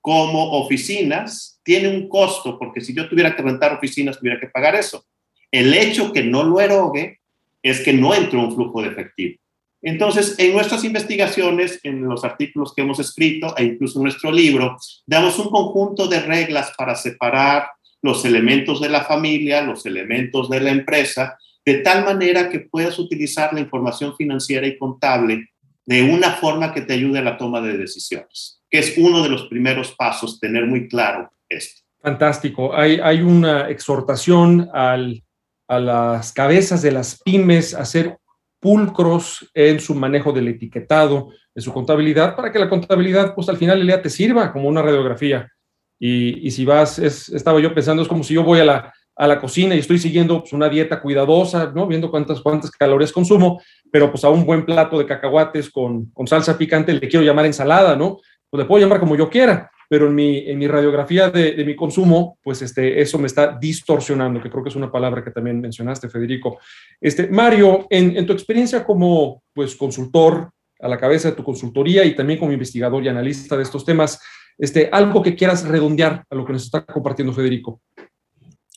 como 0.00 0.52
oficinas 0.52 1.60
tiene 1.62 1.88
un 1.88 2.08
costo, 2.08 2.58
porque 2.58 2.80
si 2.80 2.94
yo 2.94 3.08
tuviera 3.08 3.34
que 3.34 3.42
rentar 3.42 3.74
oficinas, 3.74 4.18
tuviera 4.18 4.40
que 4.40 4.48
pagar 4.48 4.74
eso. 4.74 5.04
El 5.50 5.74
hecho 5.74 6.12
que 6.12 6.22
no 6.22 6.42
lo 6.42 6.60
erogue 6.60 7.20
es 7.62 7.80
que 7.80 7.92
no 7.92 8.14
entró 8.14 8.40
un 8.40 8.54
flujo 8.54 8.82
de 8.82 8.88
efectivo. 8.88 9.38
Entonces, 9.80 10.34
en 10.38 10.52
nuestras 10.52 10.82
investigaciones, 10.84 11.78
en 11.84 12.04
los 12.04 12.24
artículos 12.24 12.74
que 12.74 12.82
hemos 12.82 12.98
escrito 12.98 13.56
e 13.56 13.64
incluso 13.64 13.98
en 13.98 14.04
nuestro 14.04 14.32
libro, 14.32 14.76
damos 15.06 15.38
un 15.38 15.50
conjunto 15.50 16.08
de 16.08 16.20
reglas 16.20 16.72
para 16.76 16.96
separar 16.96 17.68
los 18.02 18.24
elementos 18.24 18.80
de 18.80 18.88
la 18.88 19.04
familia, 19.04 19.62
los 19.62 19.84
elementos 19.86 20.48
de 20.48 20.60
la 20.60 20.70
empresa, 20.70 21.38
de 21.64 21.78
tal 21.78 22.04
manera 22.04 22.48
que 22.48 22.60
puedas 22.60 22.98
utilizar 22.98 23.52
la 23.52 23.60
información 23.60 24.16
financiera 24.16 24.66
y 24.66 24.78
contable 24.78 25.50
de 25.84 26.02
una 26.02 26.32
forma 26.32 26.72
que 26.72 26.82
te 26.82 26.94
ayude 26.94 27.18
a 27.18 27.22
la 27.22 27.36
toma 27.36 27.60
de 27.60 27.76
decisiones, 27.76 28.62
que 28.70 28.78
es 28.78 28.96
uno 28.98 29.22
de 29.22 29.30
los 29.30 29.46
primeros 29.48 29.94
pasos, 29.96 30.38
tener 30.38 30.66
muy 30.66 30.88
claro 30.88 31.30
esto. 31.48 31.82
Fantástico. 32.00 32.74
Hay, 32.74 33.00
hay 33.02 33.20
una 33.20 33.68
exhortación 33.68 34.68
al, 34.72 35.22
a 35.66 35.80
las 35.80 36.32
cabezas 36.32 36.82
de 36.82 36.92
las 36.92 37.20
pymes 37.22 37.74
a 37.74 37.84
ser 37.84 38.18
pulcros 38.60 39.50
en 39.54 39.80
su 39.80 39.94
manejo 39.94 40.32
del 40.32 40.48
etiquetado, 40.48 41.30
de 41.54 41.62
su 41.62 41.72
contabilidad, 41.72 42.36
para 42.36 42.52
que 42.52 42.58
la 42.58 42.68
contabilidad, 42.68 43.34
pues 43.34 43.48
al 43.48 43.56
final 43.56 43.84
día 43.84 44.02
te 44.02 44.10
sirva 44.10 44.52
como 44.52 44.68
una 44.68 44.82
radiografía. 44.82 45.50
Y, 45.98 46.50
si 46.50 46.64
vas, 46.64 46.98
es, 46.98 47.28
estaba 47.30 47.60
yo 47.60 47.74
pensando, 47.74 48.02
es 48.02 48.08
como 48.08 48.22
si 48.22 48.34
yo 48.34 48.44
voy 48.44 48.60
a 48.60 48.64
la, 48.64 48.94
a 49.16 49.26
la 49.26 49.40
cocina 49.40 49.74
y 49.74 49.80
estoy 49.80 49.98
siguiendo 49.98 50.40
pues, 50.40 50.52
una 50.52 50.68
dieta 50.68 51.00
cuidadosa, 51.00 51.72
¿no? 51.74 51.86
Viendo 51.86 52.10
cuántas, 52.10 52.40
cuántas 52.40 52.70
calorías 52.70 53.12
consumo, 53.12 53.60
pero 53.90 54.10
pues 54.10 54.22
a 54.24 54.28
un 54.28 54.46
buen 54.46 54.64
plato 54.64 54.98
de 54.98 55.06
cacahuates 55.06 55.70
con, 55.70 56.06
con 56.12 56.26
salsa 56.26 56.56
picante 56.56 56.92
le 56.92 57.08
quiero 57.08 57.24
llamar 57.24 57.46
ensalada, 57.46 57.96
¿no? 57.96 58.18
Pues 58.48 58.62
le 58.62 58.64
puedo 58.64 58.82
llamar 58.82 59.00
como 59.00 59.16
yo 59.16 59.28
quiera, 59.28 59.70
pero 59.88 60.06
en 60.06 60.14
mi, 60.14 60.38
en 60.48 60.58
mi 60.58 60.68
radiografía 60.68 61.30
de, 61.30 61.52
de, 61.52 61.64
mi 61.64 61.74
consumo, 61.74 62.38
pues 62.42 62.62
este, 62.62 63.00
eso 63.00 63.18
me 63.18 63.26
está 63.26 63.58
distorsionando, 63.60 64.40
que 64.40 64.50
creo 64.50 64.62
que 64.62 64.68
es 64.68 64.76
una 64.76 64.92
palabra 64.92 65.24
que 65.24 65.32
también 65.32 65.60
mencionaste, 65.60 66.08
Federico. 66.08 66.58
Este, 67.00 67.26
Mario, 67.26 67.86
en, 67.90 68.16
en 68.16 68.24
tu 68.24 68.32
experiencia 68.32 68.84
como 68.84 69.42
pues, 69.52 69.74
consultor 69.74 70.50
a 70.80 70.88
la 70.88 70.98
cabeza 70.98 71.30
de 71.30 71.36
tu 71.36 71.42
consultoría 71.42 72.04
y 72.04 72.14
también 72.14 72.38
como 72.38 72.52
investigador 72.52 73.02
y 73.02 73.08
analista 73.08 73.56
de 73.56 73.64
estos 73.64 73.84
temas, 73.84 74.20
este, 74.58 74.88
algo 74.92 75.22
que 75.22 75.36
quieras 75.36 75.66
redondear 75.66 76.24
a 76.28 76.34
lo 76.34 76.44
que 76.44 76.52
nos 76.52 76.64
está 76.64 76.84
compartiendo 76.84 77.32
Federico. 77.32 77.80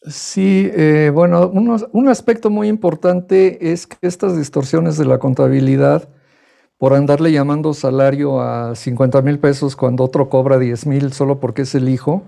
Sí, 0.03 0.69
eh, 0.73 1.11
bueno, 1.13 1.47
un 1.49 2.09
aspecto 2.09 2.49
muy 2.49 2.67
importante 2.67 3.71
es 3.71 3.85
que 3.85 3.97
estas 4.01 4.35
distorsiones 4.35 4.97
de 4.97 5.05
la 5.05 5.19
contabilidad, 5.19 6.09
por 6.79 6.93
andarle 6.95 7.31
llamando 7.31 7.75
salario 7.75 8.41
a 8.41 8.73
50 8.73 9.21
mil 9.21 9.37
pesos 9.37 9.75
cuando 9.75 10.03
otro 10.03 10.29
cobra 10.29 10.57
10 10.57 10.87
mil 10.87 11.13
solo 11.13 11.39
porque 11.39 11.61
es 11.61 11.75
el 11.75 11.87
hijo, 11.87 12.23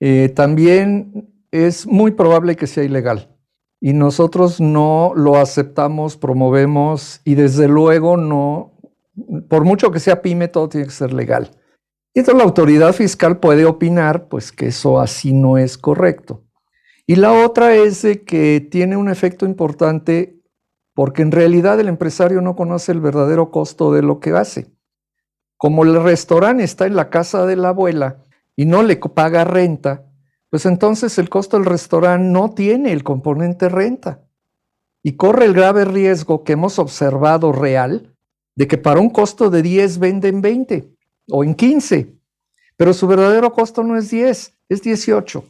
eh, 0.00 0.30
también 0.34 1.32
es 1.50 1.86
muy 1.86 2.10
probable 2.10 2.56
que 2.56 2.66
sea 2.66 2.84
ilegal. 2.84 3.34
Y 3.80 3.94
nosotros 3.94 4.60
no 4.60 5.12
lo 5.14 5.36
aceptamos, 5.36 6.18
promovemos 6.18 7.22
y 7.24 7.34
desde 7.36 7.68
luego 7.68 8.18
no, 8.18 8.74
por 9.48 9.64
mucho 9.64 9.90
que 9.90 10.00
sea 10.00 10.20
pyme, 10.20 10.48
todo 10.48 10.68
tiene 10.68 10.86
que 10.86 10.92
ser 10.92 11.14
legal. 11.14 11.50
Y 12.14 12.20
entonces 12.20 12.38
la 12.38 12.44
autoridad 12.44 12.92
fiscal 12.92 13.38
puede 13.38 13.64
opinar, 13.64 14.28
pues 14.28 14.50
que 14.52 14.66
eso 14.66 15.00
así 15.00 15.32
no 15.32 15.58
es 15.58 15.78
correcto. 15.78 16.44
Y 17.06 17.16
la 17.16 17.32
otra 17.32 17.74
es 17.74 18.06
que 18.26 18.66
tiene 18.70 18.96
un 18.96 19.08
efecto 19.08 19.46
importante 19.46 20.42
porque 20.94 21.22
en 21.22 21.30
realidad 21.30 21.78
el 21.78 21.88
empresario 21.88 22.40
no 22.40 22.56
conoce 22.56 22.92
el 22.92 23.00
verdadero 23.00 23.50
costo 23.50 23.92
de 23.92 24.02
lo 24.02 24.20
que 24.20 24.32
hace. 24.32 24.72
Como 25.56 25.84
el 25.84 26.02
restaurante 26.02 26.64
está 26.64 26.86
en 26.86 26.96
la 26.96 27.08
casa 27.08 27.46
de 27.46 27.56
la 27.56 27.68
abuela 27.68 28.24
y 28.56 28.66
no 28.66 28.82
le 28.82 28.96
paga 28.96 29.44
renta, 29.44 30.04
pues 30.50 30.66
entonces 30.66 31.18
el 31.18 31.28
costo 31.28 31.56
del 31.56 31.66
restaurante 31.66 32.28
no 32.28 32.50
tiene 32.50 32.92
el 32.92 33.04
componente 33.04 33.68
renta. 33.68 34.24
Y 35.02 35.16
corre 35.16 35.44
el 35.44 35.54
grave 35.54 35.84
riesgo 35.84 36.42
que 36.42 36.54
hemos 36.54 36.78
observado 36.78 37.52
real 37.52 38.14
de 38.56 38.66
que 38.66 38.76
para 38.76 39.00
un 39.00 39.10
costo 39.10 39.50
de 39.50 39.62
10 39.62 39.98
venden 40.00 40.42
20 40.42 40.97
o 41.30 41.44
en 41.44 41.54
15, 41.54 42.14
pero 42.76 42.92
su 42.92 43.06
verdadero 43.06 43.52
costo 43.52 43.82
no 43.82 43.96
es 43.96 44.10
10, 44.10 44.58
es 44.68 44.82
18. 44.82 45.44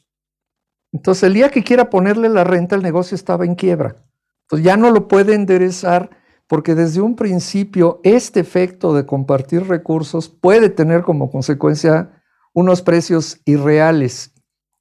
Entonces, 0.92 1.22
el 1.24 1.34
día 1.34 1.50
que 1.50 1.62
quiera 1.62 1.90
ponerle 1.90 2.28
la 2.28 2.44
renta, 2.44 2.74
el 2.74 2.82
negocio 2.82 3.14
estaba 3.14 3.44
en 3.44 3.54
quiebra. 3.54 3.96
Entonces, 4.42 4.64
ya 4.64 4.76
no 4.76 4.90
lo 4.90 5.08
puede 5.08 5.34
enderezar 5.34 6.10
porque 6.46 6.74
desde 6.74 7.02
un 7.02 7.14
principio 7.14 8.00
este 8.02 8.40
efecto 8.40 8.94
de 8.94 9.04
compartir 9.04 9.68
recursos 9.68 10.28
puede 10.30 10.70
tener 10.70 11.02
como 11.02 11.30
consecuencia 11.30 12.22
unos 12.54 12.80
precios 12.80 13.40
irreales. 13.44 14.32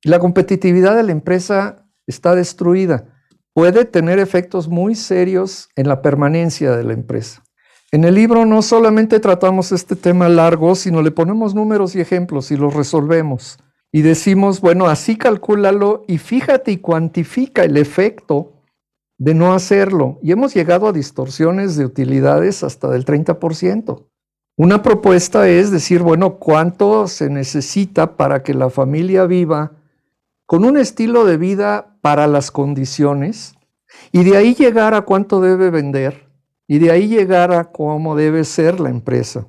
La 0.04 0.20
competitividad 0.20 0.96
de 0.96 1.04
la 1.04 1.12
empresa 1.12 1.86
está 2.08 2.34
destruida. 2.34 3.14
Puede 3.54 3.84
tener 3.84 4.20
efectos 4.20 4.70
muy 4.70 4.96
serios 4.96 5.70
en 5.76 5.90
la 5.90 6.02
permanencia 6.02 6.76
de 6.76 6.84
la 6.86 6.94
empresa. 6.94 7.44
En 7.92 8.04
el 8.04 8.16
libro 8.16 8.46
no 8.46 8.62
solamente 8.62 9.20
tratamos 9.20 9.72
este 9.72 9.96
tema 9.96 10.28
largo, 10.28 10.76
sino 10.76 11.02
le 11.02 11.12
ponemos 11.12 11.56
números 11.56 11.96
y 11.96 12.02
ejemplos 12.02 12.52
y 12.52 12.58
los 12.58 12.74
resolvemos 12.74 13.60
y 13.92 14.02
decimos, 14.02 14.62
bueno, 14.62 14.88
así 14.88 15.18
calcúlalo 15.18 16.04
y 16.08 16.18
fíjate 16.18 16.72
y 16.72 16.78
cuantifica 16.78 17.64
el 17.64 17.78
efecto 17.78 18.54
de 19.18 19.34
no 19.34 19.54
hacerlo. 19.54 20.20
Y 20.22 20.32
hemos 20.32 20.54
llegado 20.54 20.88
a 20.88 20.94
distorsiones 20.94 21.78
de 21.78 21.86
utilidades 21.86 22.64
hasta 22.64 22.90
del 22.90 23.06
30%. 23.06 24.06
Una 24.58 24.82
propuesta 24.82 25.48
es 25.48 25.72
decir, 25.72 26.02
bueno, 26.02 26.36
¿cuánto 26.36 27.08
se 27.08 27.30
necesita 27.30 28.18
para 28.18 28.44
que 28.44 28.54
la 28.54 28.70
familia 28.70 29.26
viva 29.26 29.72
con 30.46 30.66
un 30.66 30.78
estilo 30.78 31.26
de 31.26 31.38
vida 31.38 31.98
para 32.02 32.28
las 32.28 32.52
condiciones? 32.52 33.56
Y 34.12 34.24
de 34.24 34.36
ahí 34.36 34.54
llegar 34.54 34.94
a 34.94 35.02
cuánto 35.02 35.40
debe 35.40 35.70
vender 35.70 36.27
y 36.68 36.80
de 36.80 36.92
ahí 36.92 37.08
llegar 37.08 37.52
a 37.52 37.72
cómo 37.72 38.16
debe 38.16 38.44
ser 38.44 38.80
la 38.80 38.90
empresa. 38.90 39.48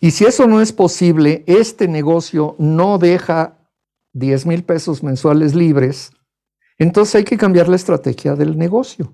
Y 0.00 0.12
si 0.12 0.24
eso 0.24 0.46
no 0.46 0.60
es 0.60 0.72
posible, 0.72 1.44
este 1.46 1.88
negocio 1.88 2.54
no 2.58 2.98
deja 2.98 3.58
10 4.12 4.46
mil 4.46 4.64
pesos 4.64 5.02
mensuales 5.02 5.54
libres, 5.54 6.12
entonces 6.78 7.16
hay 7.16 7.24
que 7.24 7.36
cambiar 7.36 7.68
la 7.68 7.76
estrategia 7.76 8.34
del 8.34 8.56
negocio. 8.58 9.12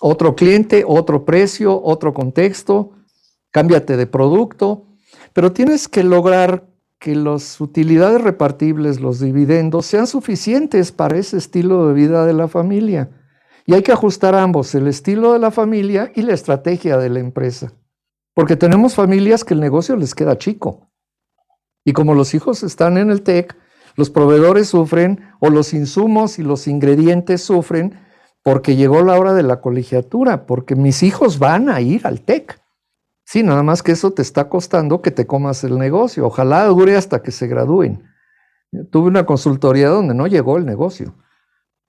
Otro 0.00 0.34
cliente, 0.34 0.84
otro 0.86 1.24
precio, 1.24 1.80
otro 1.82 2.12
contexto, 2.12 2.92
cámbiate 3.50 3.96
de 3.96 4.06
producto, 4.06 4.86
pero 5.32 5.52
tienes 5.52 5.88
que 5.88 6.02
lograr 6.02 6.66
que 6.98 7.14
las 7.14 7.60
utilidades 7.60 8.20
repartibles, 8.20 9.00
los 9.00 9.20
dividendos, 9.20 9.86
sean 9.86 10.06
suficientes 10.06 10.90
para 10.90 11.18
ese 11.18 11.36
estilo 11.36 11.86
de 11.86 11.94
vida 11.94 12.24
de 12.26 12.32
la 12.32 12.48
familia. 12.48 13.10
Y 13.66 13.74
hay 13.74 13.82
que 13.82 13.92
ajustar 13.92 14.34
ambos, 14.34 14.74
el 14.74 14.86
estilo 14.88 15.32
de 15.32 15.38
la 15.38 15.50
familia 15.50 16.12
y 16.14 16.22
la 16.22 16.34
estrategia 16.34 16.98
de 16.98 17.08
la 17.08 17.20
empresa. 17.20 17.72
Porque 18.34 18.56
tenemos 18.56 18.94
familias 18.94 19.44
que 19.44 19.54
el 19.54 19.60
negocio 19.60 19.96
les 19.96 20.14
queda 20.14 20.38
chico. 20.38 20.90
Y 21.84 21.92
como 21.92 22.14
los 22.14 22.34
hijos 22.34 22.62
están 22.62 22.98
en 22.98 23.10
el 23.10 23.22
TEC, 23.22 23.56
los 23.96 24.10
proveedores 24.10 24.68
sufren 24.68 25.20
o 25.40 25.50
los 25.50 25.72
insumos 25.72 26.38
y 26.38 26.42
los 26.42 26.66
ingredientes 26.66 27.42
sufren 27.42 28.00
porque 28.42 28.76
llegó 28.76 29.02
la 29.02 29.18
hora 29.18 29.32
de 29.32 29.42
la 29.42 29.60
colegiatura, 29.60 30.44
porque 30.46 30.76
mis 30.76 31.02
hijos 31.02 31.38
van 31.38 31.70
a 31.70 31.80
ir 31.80 32.06
al 32.06 32.20
TEC. 32.20 32.60
Sí, 33.24 33.42
nada 33.42 33.62
más 33.62 33.82
que 33.82 33.92
eso 33.92 34.12
te 34.12 34.20
está 34.20 34.50
costando 34.50 35.00
que 35.00 35.10
te 35.10 35.26
comas 35.26 35.64
el 35.64 35.78
negocio. 35.78 36.26
Ojalá 36.26 36.66
dure 36.66 36.96
hasta 36.96 37.22
que 37.22 37.30
se 37.30 37.46
gradúen. 37.46 38.04
Tuve 38.90 39.08
una 39.08 39.24
consultoría 39.24 39.88
donde 39.88 40.14
no 40.14 40.26
llegó 40.26 40.58
el 40.58 40.66
negocio. 40.66 41.14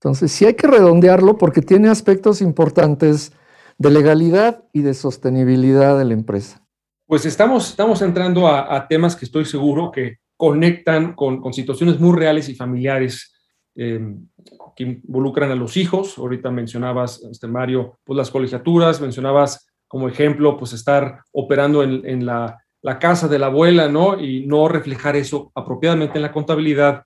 Entonces, 0.05 0.31
sí 0.31 0.45
hay 0.45 0.53
que 0.53 0.67
redondearlo 0.67 1.35
porque 1.39 1.63
tiene 1.63 1.89
aspectos 1.89 2.39
importantes 2.39 3.33
de 3.79 3.89
legalidad 3.89 4.63
y 4.71 4.83
de 4.83 4.93
sostenibilidad 4.93 5.97
de 5.97 6.05
la 6.05 6.13
empresa. 6.13 6.63
Pues 7.07 7.25
estamos, 7.25 7.71
estamos 7.71 8.03
entrando 8.03 8.47
a, 8.47 8.87
temas 8.87 9.15
que 9.15 9.25
estoy 9.25 9.45
seguro 9.45 9.91
que 9.91 10.17
conectan 10.37 11.13
con, 11.13 11.51
situaciones 11.51 11.99
muy 11.99 12.15
reales 12.15 12.49
y 12.49 12.55
familiares 12.55 13.33
eh, 13.75 13.99
que 14.75 14.83
involucran 14.83 15.49
a 15.49 15.55
los 15.55 15.75
hijos. 15.75 16.19
Ahorita 16.19 16.51
mencionabas, 16.51 17.23
este 17.31 17.47
Mario, 17.47 17.97
pues 18.03 18.15
las 18.15 18.29
colegiaturas, 18.29 19.01
mencionabas 19.01 19.67
como 19.87 20.07
ejemplo, 20.07 20.55
pues 20.55 20.73
estar 20.73 21.23
operando 21.31 21.81
en, 21.81 22.07
en 22.07 22.27
la, 22.27 22.59
la 22.83 22.99
casa 22.99 23.27
de 23.27 23.39
la 23.39 23.47
abuela, 23.47 23.89
¿no? 23.89 24.19
Y 24.19 24.45
no 24.45 24.67
reflejar 24.67 25.15
eso 25.15 25.51
apropiadamente 25.55 26.19
en 26.19 26.21
la 26.21 26.31
contabilidad, 26.31 27.05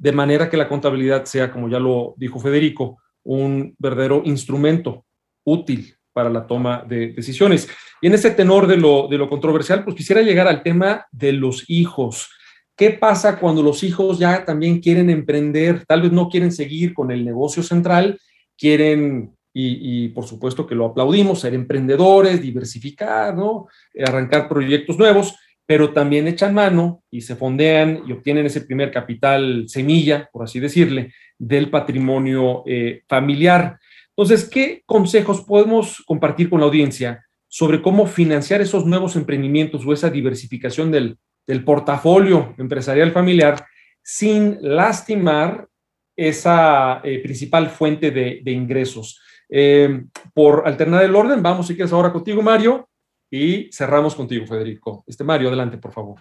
de 0.00 0.12
manera 0.12 0.48
que 0.48 0.56
la 0.56 0.66
contabilidad 0.66 1.26
sea, 1.26 1.52
como 1.52 1.68
ya 1.68 1.78
lo 1.78 2.14
dijo 2.16 2.40
Federico, 2.40 2.96
un 3.22 3.74
verdadero 3.78 4.22
instrumento 4.24 5.04
útil 5.44 5.94
para 6.14 6.30
la 6.30 6.46
toma 6.46 6.84
de 6.88 7.08
decisiones. 7.08 7.68
Y 8.00 8.06
en 8.06 8.14
ese 8.14 8.30
tenor 8.30 8.66
de 8.66 8.78
lo, 8.78 9.08
de 9.08 9.18
lo 9.18 9.28
controversial, 9.28 9.84
pues 9.84 9.94
quisiera 9.94 10.22
llegar 10.22 10.48
al 10.48 10.62
tema 10.62 11.06
de 11.12 11.34
los 11.34 11.68
hijos. 11.68 12.30
¿Qué 12.74 12.92
pasa 12.92 13.38
cuando 13.38 13.62
los 13.62 13.82
hijos 13.82 14.18
ya 14.18 14.42
también 14.46 14.80
quieren 14.80 15.10
emprender? 15.10 15.84
Tal 15.84 16.00
vez 16.00 16.12
no 16.12 16.30
quieren 16.30 16.50
seguir 16.50 16.94
con 16.94 17.10
el 17.10 17.22
negocio 17.22 17.62
central, 17.62 18.18
quieren, 18.56 19.36
y, 19.52 20.08
por 20.08 20.24
supuesto 20.24 20.66
que 20.66 20.74
lo 20.74 20.86
aplaudimos, 20.86 21.40
ser 21.40 21.52
emprendedores, 21.52 22.40
diversificar, 22.40 23.36
¿no? 23.36 23.66
arrancar 24.02 24.48
proyectos 24.48 24.96
nuevos, 24.96 25.34
pero 25.70 25.92
también 25.92 26.26
echan 26.26 26.52
mano 26.52 27.04
y 27.12 27.20
se 27.20 27.36
fondean 27.36 28.02
y 28.04 28.10
obtienen 28.10 28.44
ese 28.44 28.62
primer 28.62 28.90
capital 28.90 29.68
semilla, 29.68 30.28
por 30.32 30.42
así 30.42 30.58
decirle, 30.58 31.14
del 31.38 31.70
patrimonio 31.70 32.64
eh, 32.66 33.02
familiar. 33.06 33.78
Entonces, 34.08 34.50
¿qué 34.50 34.82
consejos 34.84 35.42
podemos 35.42 36.02
compartir 36.08 36.50
con 36.50 36.58
la 36.58 36.66
audiencia 36.66 37.24
sobre 37.46 37.80
cómo 37.80 38.08
financiar 38.08 38.60
esos 38.60 38.84
nuevos 38.84 39.14
emprendimientos 39.14 39.86
o 39.86 39.92
esa 39.92 40.10
diversificación 40.10 40.90
del, 40.90 41.16
del 41.46 41.62
portafolio 41.62 42.52
empresarial 42.58 43.12
familiar 43.12 43.64
sin 44.02 44.58
lastimar 44.62 45.68
esa 46.16 47.00
eh, 47.04 47.20
principal 47.22 47.70
fuente 47.70 48.10
de, 48.10 48.42
ingresos? 48.50 49.20
Eh, 49.48 50.02
por 50.34 50.66
alternar 50.66 51.04
el 51.04 51.14
orden, 51.14 51.40
vamos 51.44 51.68
si 51.68 51.76
quieres 51.76 51.92
ahora 51.92 52.12
contigo, 52.12 52.42
Mario, 52.42 52.89
y 53.30 53.70
cerramos 53.72 54.14
contigo, 54.14 54.46
Federico. 54.46 55.04
Este 55.06 55.24
Mario, 55.24 55.48
adelante, 55.48 55.78
por 55.78 55.92
favor. 55.92 56.20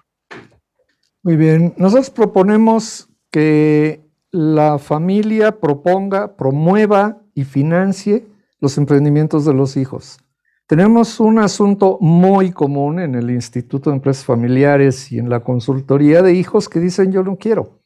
Muy 1.24 1.36
bien, 1.36 1.74
nosotros 1.78 2.10
proponemos 2.10 3.10
que 3.32 4.02
la 4.32 4.78
familia 4.78 5.60
proponga, 5.60 6.36
promueva 6.36 7.22
y 7.34 7.44
financie 7.44 8.28
los 8.60 8.78
emprendimientos 8.78 9.46
de 9.46 9.54
los 9.54 9.76
hijos. 9.76 10.20
Tenemos 10.68 11.20
un 11.20 11.40
asunto 11.40 11.98
muy 12.00 12.52
común 12.52 13.00
en 13.00 13.16
el 13.16 13.32
Instituto 13.32 13.90
de 13.90 13.96
Empresas 13.96 14.24
Familiares 14.24 15.12
y 15.12 15.18
en 15.18 15.30
la 15.30 15.40
consultoría 15.40 16.22
de 16.22 16.34
hijos 16.36 16.70
que 16.70 16.80
dicen 16.80 17.12
yo 17.12 17.24
no 17.24 17.38
quiero. 17.38 17.80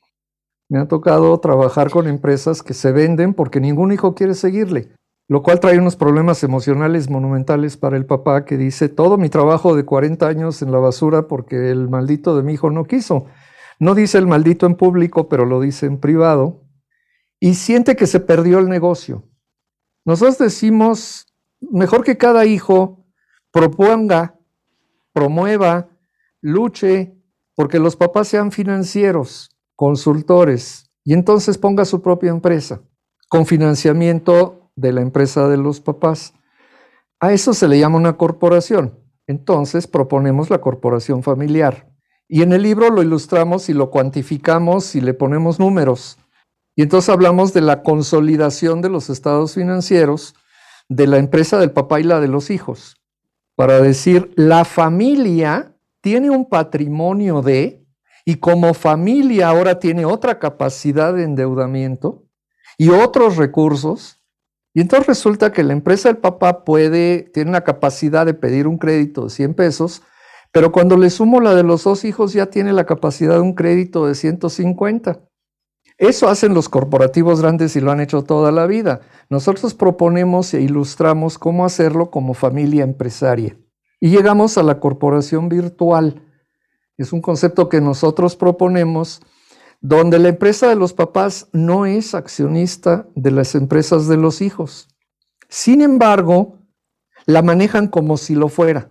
Me 0.68 0.80
ha 0.80 0.88
tocado 0.88 1.40
trabajar 1.40 1.90
con 1.90 2.08
empresas 2.08 2.62
que 2.62 2.74
se 2.74 2.92
venden 2.92 3.34
porque 3.34 3.62
ningún 3.62 3.94
hijo 3.94 4.16
quiere 4.16 4.34
seguirle, 4.34 4.90
lo 5.28 5.42
cual 5.42 5.60
trae 5.60 5.78
unos 5.78 5.96
problemas 5.96 6.44
emocionales 6.44 7.10
monumentales 7.10 7.78
para 7.78 7.98
el 7.98 8.06
papá 8.06 8.46
que 8.46 8.58
dice 8.58 8.90
todo 8.90 9.18
mi 9.18 9.30
trabajo 9.30 9.76
de 9.76 9.86
40 9.86 10.28
años 10.28 10.62
en 10.62 10.72
la 10.72 10.80
basura 10.80 11.28
porque 11.28 11.72
el 11.72 11.90
maldito 11.90 12.36
de 12.36 12.44
mi 12.44 12.54
hijo 12.54 12.70
no 12.70 12.86
quiso. 12.86 13.26
No 13.80 13.96
dice 13.96 14.18
el 14.18 14.28
maldito 14.28 14.66
en 14.66 14.76
público, 14.76 15.30
pero 15.30 15.46
lo 15.46 15.60
dice 15.60 15.86
en 15.86 16.00
privado 16.00 16.64
y 17.40 17.56
siente 17.56 17.96
que 17.96 18.08
se 18.08 18.20
perdió 18.20 18.60
el 18.60 18.70
negocio. 18.70 19.30
Nosotros 20.06 20.38
decimos, 20.38 21.34
mejor 21.60 22.04
que 22.04 22.18
cada 22.18 22.46
hijo 22.46 23.06
proponga, 23.52 24.40
promueva, 25.14 25.90
luche, 26.42 27.18
porque 27.56 27.80
los 27.80 27.96
papás 27.96 28.28
sean 28.28 28.52
financieros, 28.52 29.50
consultores, 29.76 30.90
y 31.04 31.14
entonces 31.14 31.58
ponga 31.58 31.86
su 31.86 32.02
propia 32.02 32.32
empresa 32.32 32.82
con 33.28 33.46
financiamiento 33.46 34.63
de 34.76 34.94
la 34.94 35.02
empresa 35.02 35.48
de 35.48 35.58
los 35.58 35.80
papás. 35.80 36.34
A 37.20 37.32
eso 37.34 37.54
se 37.54 37.68
le 37.68 37.80
llama 37.80 37.98
una 37.98 38.18
corporación. 38.18 39.00
Entonces 39.28 39.88
proponemos 39.88 40.50
la 40.50 40.60
corporación 40.60 41.24
familiar. 41.24 41.90
Y 42.28 42.42
en 42.42 42.54
el 42.54 42.64
libro 42.64 42.90
lo 42.90 43.02
ilustramos 43.02 43.70
y 43.70 43.74
lo 43.74 43.90
cuantificamos 43.90 44.96
y 44.96 45.02
le 45.02 45.14
ponemos 45.14 45.60
números. 45.60 46.18
Y 46.76 46.82
entonces 46.82 47.10
hablamos 47.10 47.54
de 47.54 47.62
la 47.62 47.84
consolidación 47.84 48.82
de 48.82 48.90
los 48.90 49.10
estados 49.10 49.54
financieros 49.54 50.36
de 50.90 51.08
la 51.08 51.18
empresa 51.18 51.60
del 51.60 51.72
papá 51.72 52.00
y 52.00 52.04
la 52.04 52.20
de 52.20 52.28
los 52.28 52.50
hijos, 52.50 52.98
para 53.56 53.80
decir, 53.82 54.32
la 54.36 54.66
familia 54.66 55.76
tiene 56.02 56.30
un 56.30 56.50
patrimonio 56.50 57.42
de, 57.42 57.86
y 58.26 58.36
como 58.36 58.74
familia 58.74 59.50
ahora 59.50 59.80
tiene 59.80 60.06
otra 60.06 60.40
capacidad 60.40 61.14
de 61.14 61.24
endeudamiento 61.24 62.26
y 62.78 62.90
otros 62.90 63.38
recursos, 63.38 64.22
y 64.74 64.82
entonces 64.82 65.08
resulta 65.08 65.52
que 65.52 65.64
la 65.64 65.74
empresa 65.74 66.10
del 66.10 66.18
papá 66.18 66.64
puede, 66.64 67.30
tiene 67.34 67.50
una 67.50 67.62
capacidad 67.62 68.26
de 68.26 68.34
pedir 68.34 68.68
un 68.68 68.78
crédito 68.78 69.26
de 69.26 69.30
100 69.30 69.54
pesos, 69.54 70.02
pero 70.52 70.72
cuando 70.72 70.98
le 70.98 71.10
sumo 71.10 71.42
la 71.42 71.54
de 71.54 71.64
los 71.64 71.84
dos 71.84 72.06
hijos 72.06 72.34
ya 72.34 72.48
tiene 72.48 72.74
la 72.74 72.86
capacidad 72.86 73.36
de 73.36 73.42
un 73.42 73.54
crédito 73.54 74.08
de 74.08 74.16
150. 74.16 75.22
Eso 75.98 76.28
hacen 76.28 76.56
los 76.56 76.70
corporativos 76.70 77.42
grandes 77.42 77.76
y 77.76 77.82
lo 77.82 77.92
han 77.92 78.02
hecho 78.02 78.24
toda 78.24 78.52
la 78.52 78.66
vida. 78.66 79.02
Nosotros 79.30 79.76
proponemos 79.76 80.54
e 80.54 80.62
ilustramos 80.62 81.38
cómo 81.38 81.66
hacerlo 81.66 82.10
como 82.10 82.34
familia 82.34 82.84
empresaria. 82.84 83.58
Y 84.00 84.10
llegamos 84.10 84.58
a 84.58 84.64
la 84.64 84.80
corporación 84.80 85.50
virtual. 85.50 86.24
Es 86.98 87.14
un 87.14 87.22
concepto 87.22 87.70
que 87.70 87.80
nosotros 87.80 88.36
proponemos 88.36 89.22
donde 89.84 90.18
la 90.18 90.30
empresa 90.30 90.68
de 90.68 90.76
los 90.76 90.94
papás 90.94 91.50
no 91.54 91.86
es 91.86 92.16
accionista 92.16 93.06
de 93.14 93.30
las 93.30 93.54
empresas 93.54 94.08
de 94.08 94.18
los 94.18 94.42
hijos. 94.42 94.88
Sin 95.48 95.82
embargo, 95.82 96.58
la 97.28 97.44
manejan 97.44 97.88
como 97.88 98.18
si 98.18 98.34
lo 98.34 98.50
fuera 98.50 98.90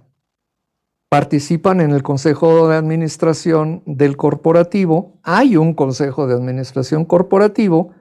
participan 1.12 1.82
en 1.82 1.90
el 1.90 2.02
consejo 2.02 2.68
de 2.68 2.76
administración 2.76 3.82
del 3.84 4.16
corporativo. 4.16 5.20
Hay 5.22 5.58
un 5.58 5.74
consejo 5.74 6.26
de 6.26 6.32
administración 6.32 7.04
corporativo, 7.04 7.92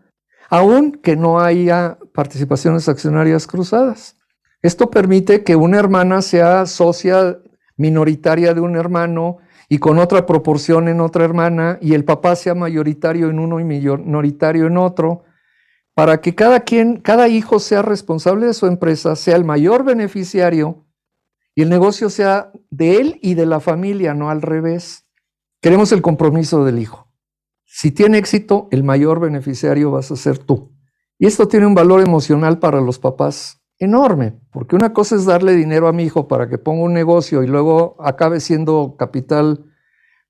aunque 0.50 1.18
no 1.18 1.42
haya 1.42 1.98
participaciones 2.14 2.88
accionarias 2.88 3.48
cruzadas. 3.48 4.16
Esto 4.62 4.90
permite 4.90 5.44
que 5.44 5.58
una 5.58 5.78
hermana 5.78 6.22
sea 6.22 6.66
socia 6.66 7.38
minoritaria 7.76 8.54
de 8.54 8.62
un 8.62 8.78
hermano 8.78 9.40
y 9.72 9.78
con 9.78 10.00
otra 10.00 10.26
proporción 10.26 10.90
en 10.90 11.00
otra 11.00 11.24
hermana, 11.24 11.78
y 11.80 11.94
el 11.94 12.04
papá 12.04 12.36
sea 12.36 12.54
mayoritario 12.54 13.30
en 13.30 13.40
uno 13.40 13.58
y 13.58 13.64
minoritario 13.64 14.68
en 14.68 14.76
otro, 14.76 15.24
para 15.94 16.20
que 16.20 16.36
cada 16.36 16.60
quien, 16.60 16.98
cada 16.98 17.30
hijo 17.30 17.58
sea 17.58 17.82
responsable 17.82 18.48
de 18.48 18.54
su 18.54 18.66
empresa, 18.66 19.16
sea 19.16 19.38
el 19.38 19.46
mayor 19.46 19.86
beneficiario 19.86 20.86
y 21.56 21.62
el 21.62 21.70
negocio 21.70 22.10
sea 22.10 22.52
de 22.70 22.98
él 22.98 23.20
y 23.22 23.36
de 23.36 23.46
la 23.46 23.62
familia, 23.62 24.14
no 24.14 24.30
al 24.30 24.42
revés. 24.42 25.08
Queremos 25.62 25.94
el 25.94 26.02
compromiso 26.02 26.66
del 26.66 26.78
hijo. 26.78 27.10
Si 27.64 27.92
tiene 27.92 28.18
éxito, 28.18 28.68
el 28.72 28.84
mayor 28.84 29.22
beneficiario 29.22 29.90
vas 29.90 30.12
a 30.12 30.18
ser 30.18 30.38
tú. 30.38 30.76
Y 31.18 31.28
esto 31.28 31.48
tiene 31.48 31.66
un 31.66 31.76
valor 31.76 32.02
emocional 32.02 32.60
para 32.60 32.82
los 32.82 33.00
papás 33.00 33.64
enorme, 33.80 34.38
porque 34.52 34.76
una 34.76 34.94
cosa 34.94 35.16
es 35.16 35.26
darle 35.26 35.56
dinero 35.56 35.88
a 35.88 35.94
mi 35.94 36.04
hijo 36.04 36.28
para 36.28 36.50
que 36.50 36.58
ponga 36.58 36.84
un 36.84 36.94
negocio 36.94 37.44
y 37.44 37.48
luego 37.48 37.96
acabe 38.00 38.40
siendo 38.40 38.96
capital 38.98 39.66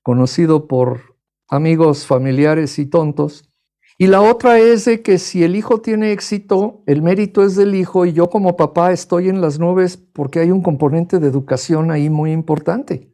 conocido 0.02 0.68
por 0.68 1.16
amigos, 1.48 2.06
familiares 2.06 2.78
y 2.78 2.86
tontos, 2.86 3.52
y 3.98 4.06
la 4.06 4.20
otra 4.20 4.58
es 4.58 4.84
de 4.86 5.02
que 5.02 5.18
si 5.18 5.44
el 5.44 5.54
hijo 5.54 5.80
tiene 5.80 6.12
éxito, 6.12 6.82
el 6.86 7.02
mérito 7.02 7.44
es 7.44 7.54
del 7.56 7.74
hijo 7.74 8.06
y 8.06 8.12
yo 8.12 8.30
como 8.30 8.56
papá 8.56 8.90
estoy 8.92 9.28
en 9.28 9.40
las 9.40 9.58
nubes 9.58 9.96
porque 9.96 10.40
hay 10.40 10.50
un 10.50 10.62
componente 10.62 11.18
de 11.18 11.28
educación 11.28 11.90
ahí 11.90 12.10
muy 12.10 12.32
importante. 12.32 13.12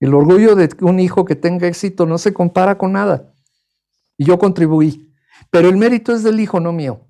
El 0.00 0.14
orgullo 0.14 0.54
de 0.54 0.68
un 0.82 1.00
hijo 1.00 1.24
que 1.24 1.34
tenga 1.34 1.66
éxito 1.66 2.06
no 2.06 2.18
se 2.18 2.34
compara 2.34 2.76
con 2.76 2.92
nada. 2.92 3.34
Y 4.16 4.24
yo 4.24 4.38
contribuí. 4.38 5.12
Pero 5.50 5.68
el 5.68 5.76
mérito 5.76 6.12
es 6.12 6.22
del 6.22 6.38
hijo, 6.38 6.60
no 6.60 6.72
mío. 6.72 7.08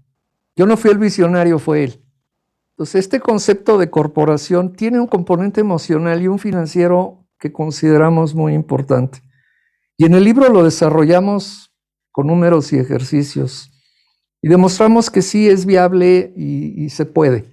Yo 0.57 0.65
no 0.67 0.77
fui 0.77 0.91
el 0.91 0.99
visionario, 0.99 1.59
fue 1.59 1.85
él. 1.85 2.04
Entonces, 2.75 3.05
este 3.05 3.21
concepto 3.21 3.79
de 3.79 3.89
corporación 3.89 4.73
tiene 4.73 4.99
un 4.99 5.07
componente 5.07 5.61
emocional 5.61 6.21
y 6.21 6.27
un 6.27 6.41
financiero 6.41 7.25
que 7.39 7.53
consideramos 7.53 8.35
muy 8.35 8.53
importante. 8.53 9.21
Y 9.97 10.07
en 10.07 10.15
el 10.15 10.25
libro 10.25 10.49
lo 10.49 10.65
desarrollamos 10.65 11.73
con 12.11 12.27
números 12.27 12.73
y 12.73 12.79
ejercicios. 12.79 13.71
Y 14.43 14.49
demostramos 14.49 15.09
que 15.09 15.23
sí 15.23 15.49
es 15.49 15.67
viable 15.67 16.33
y, 16.37 16.89
se 16.91 17.07
puede. 17.07 17.45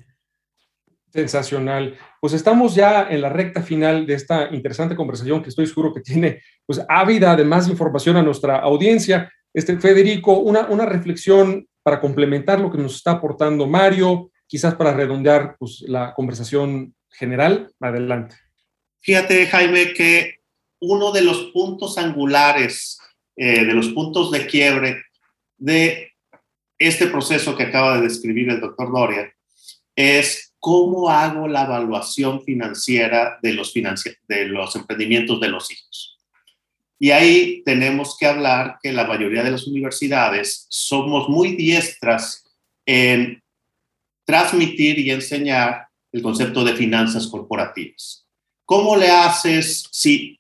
Sensacional. 1.14 1.96
Pues 2.20 2.34
estamos 2.34 2.74
ya 2.74 3.08
en 3.08 3.22
la 3.22 3.30
recta 3.30 3.62
final 3.62 4.08
de 4.08 4.16
esta 4.16 4.50
interesante 4.52 4.96
conversación 4.96 5.44
que 5.44 5.50
estoy 5.50 5.68
seguro 5.68 5.94
que 5.94 6.02
tiene 6.02 6.42
pues 6.66 6.82
ávida 6.90 7.36
de 7.36 7.46
más 7.46 7.68
información 7.68 8.18
a 8.18 8.24
nuestra 8.24 8.58
audiencia. 8.58 9.32
Este, 9.54 9.78
Federico, 9.78 10.40
una, 10.40 10.68
una 10.68 10.86
reflexión 10.88 11.68
para 11.84 12.02
complementar 12.02 12.60
lo 12.60 12.72
que 12.72 12.80
nos 12.80 12.96
está 12.96 13.12
aportando 13.12 13.68
Mario, 13.68 14.31
quizás 14.52 14.76
para 14.76 14.94
redondear 14.94 15.56
pues, 15.58 15.80
la 15.88 16.14
conversación 16.14 16.94
general. 17.10 17.72
Adelante. 17.80 18.36
Fíjate, 19.00 19.48
Jaime, 19.48 19.94
que 19.94 20.42
uno 20.82 21.14
de 21.14 21.22
los 21.22 21.52
puntos 21.54 21.98
angulares 21.98 23.00
eh, 23.38 23.64
de 23.64 23.74
los 23.74 23.88
puntos 23.90 24.30
de 24.30 24.46
quiebre 24.46 25.04
de 25.58 26.12
este 26.78 27.08
proceso 27.08 27.56
que 27.56 27.64
acaba 27.64 27.96
de 27.96 28.02
describir 28.02 28.50
el 28.50 28.60
doctor 28.60 28.92
Doria 28.92 29.34
es 29.96 30.54
cómo 30.60 31.10
hago 31.10 31.48
la 31.48 31.64
evaluación 31.64 32.44
financiera 32.44 33.40
de 33.42 33.54
los, 33.54 33.74
de 33.74 34.46
los 34.48 34.76
emprendimientos 34.76 35.40
de 35.40 35.48
los 35.48 35.72
hijos. 35.72 36.18
Y 37.00 37.12
ahí 37.12 37.64
tenemos 37.64 38.18
que 38.20 38.26
hablar 38.26 38.80
que 38.84 38.92
la 38.92 39.06
mayoría 39.06 39.44
de 39.44 39.52
las 39.52 39.66
universidades 39.66 40.66
somos 40.68 41.30
muy 41.30 41.56
diestras 41.56 42.44
en 42.86 43.41
transmitir 44.26 45.00
y 45.00 45.12
enseñar 45.12 45.88
el 46.12 46.22
concepto 46.22 46.64
de 46.64 46.76
finanzas 46.76 47.28
corporativas. 47.28 48.28
¿Cómo 48.66 48.96
le 48.96 49.10
haces 49.10 49.88
si 49.92 50.40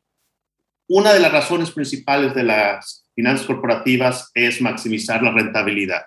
una 0.88 1.14
de 1.14 1.22
las 1.22 1.32
razones 1.32 1.72
principales 1.72 2.36
de 2.36 2.44
las 2.44 3.02
finanzas 3.16 3.46
corporativas 3.46 4.32
es 4.34 4.62
maximizar 4.62 5.22
la 5.22 5.32
rentabilidad. 5.32 6.04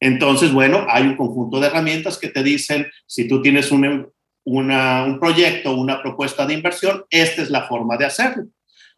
Entonces, 0.00 0.52
bueno, 0.52 0.86
hay 0.88 1.04
un 1.04 1.16
conjunto 1.16 1.60
de 1.60 1.68
herramientas 1.68 2.18
que 2.18 2.28
te 2.28 2.42
dicen, 2.42 2.86
si 3.06 3.26
tú 3.26 3.40
tienes 3.42 3.72
un, 3.72 4.12
un 4.44 5.18
proyecto, 5.20 5.74
una 5.74 6.02
propuesta 6.02 6.46
de 6.46 6.54
inversión, 6.54 7.04
esta 7.10 7.42
es 7.42 7.50
la 7.50 7.66
forma 7.66 7.96
de 7.96 8.06
hacerlo. 8.06 8.44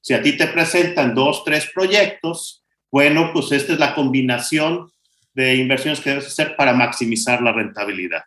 Si 0.00 0.14
a 0.14 0.22
ti 0.22 0.36
te 0.36 0.46
presentan 0.48 1.14
dos, 1.14 1.44
tres 1.44 1.70
proyectos, 1.72 2.64
bueno, 2.90 3.30
pues 3.32 3.52
esta 3.52 3.72
es 3.72 3.78
la 3.78 3.94
combinación 3.94 4.90
de 5.36 5.54
inversiones 5.56 6.00
que 6.00 6.10
debes 6.10 6.26
hacer 6.26 6.56
para 6.56 6.72
maximizar 6.72 7.42
la 7.42 7.52
rentabilidad. 7.52 8.22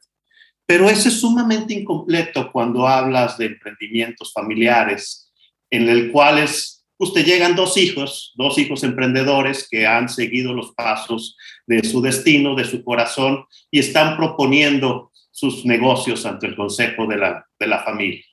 Pero 0.68 0.88
eso 0.88 1.10
es 1.10 1.20
sumamente 1.20 1.74
incompleto 1.74 2.52
cuando 2.52 2.88
hablas 2.88 3.36
de 3.40 3.48
emprendimientos 3.48 4.32
familiares, 4.32 5.32
en 5.72 5.90
el 5.90 6.12
cual 6.12 6.38
es, 6.38 6.86
usted 7.00 7.26
llegan 7.26 7.56
dos 7.56 7.78
hijos, 7.78 8.34
dos 8.36 8.60
hijos 8.60 8.84
emprendedores 8.84 9.68
que 9.68 9.88
han 9.88 10.08
seguido 10.08 10.54
los 10.54 10.72
pasos 10.76 11.36
de 11.66 11.84
su 11.84 12.00
destino, 12.00 12.54
de 12.54 12.66
su 12.66 12.84
corazón, 12.84 13.46
y 13.72 13.80
están 13.80 14.16
proponiendo 14.16 15.12
sus 15.32 15.66
negocios 15.66 16.28
ante 16.28 16.46
el 16.46 16.56
consejo 16.56 17.08
de 17.08 17.18
la, 17.18 17.48
de 17.60 17.68
la 17.68 17.80
familia. 17.80 18.24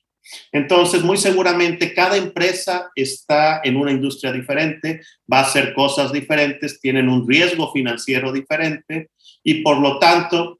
Entonces, 0.51 1.03
muy 1.03 1.17
seguramente 1.17 1.93
cada 1.93 2.17
empresa 2.17 2.91
está 2.95 3.61
en 3.63 3.77
una 3.77 3.91
industria 3.91 4.31
diferente, 4.31 5.01
va 5.31 5.39
a 5.39 5.43
hacer 5.43 5.73
cosas 5.73 6.11
diferentes, 6.11 6.79
tienen 6.79 7.09
un 7.09 7.27
riesgo 7.27 7.71
financiero 7.71 8.31
diferente 8.31 9.09
y 9.43 9.61
por 9.61 9.79
lo 9.79 9.99
tanto 9.99 10.59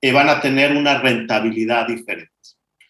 eh, 0.00 0.12
van 0.12 0.28
a 0.28 0.40
tener 0.40 0.76
una 0.76 0.98
rentabilidad 1.00 1.86
diferente. 1.86 2.32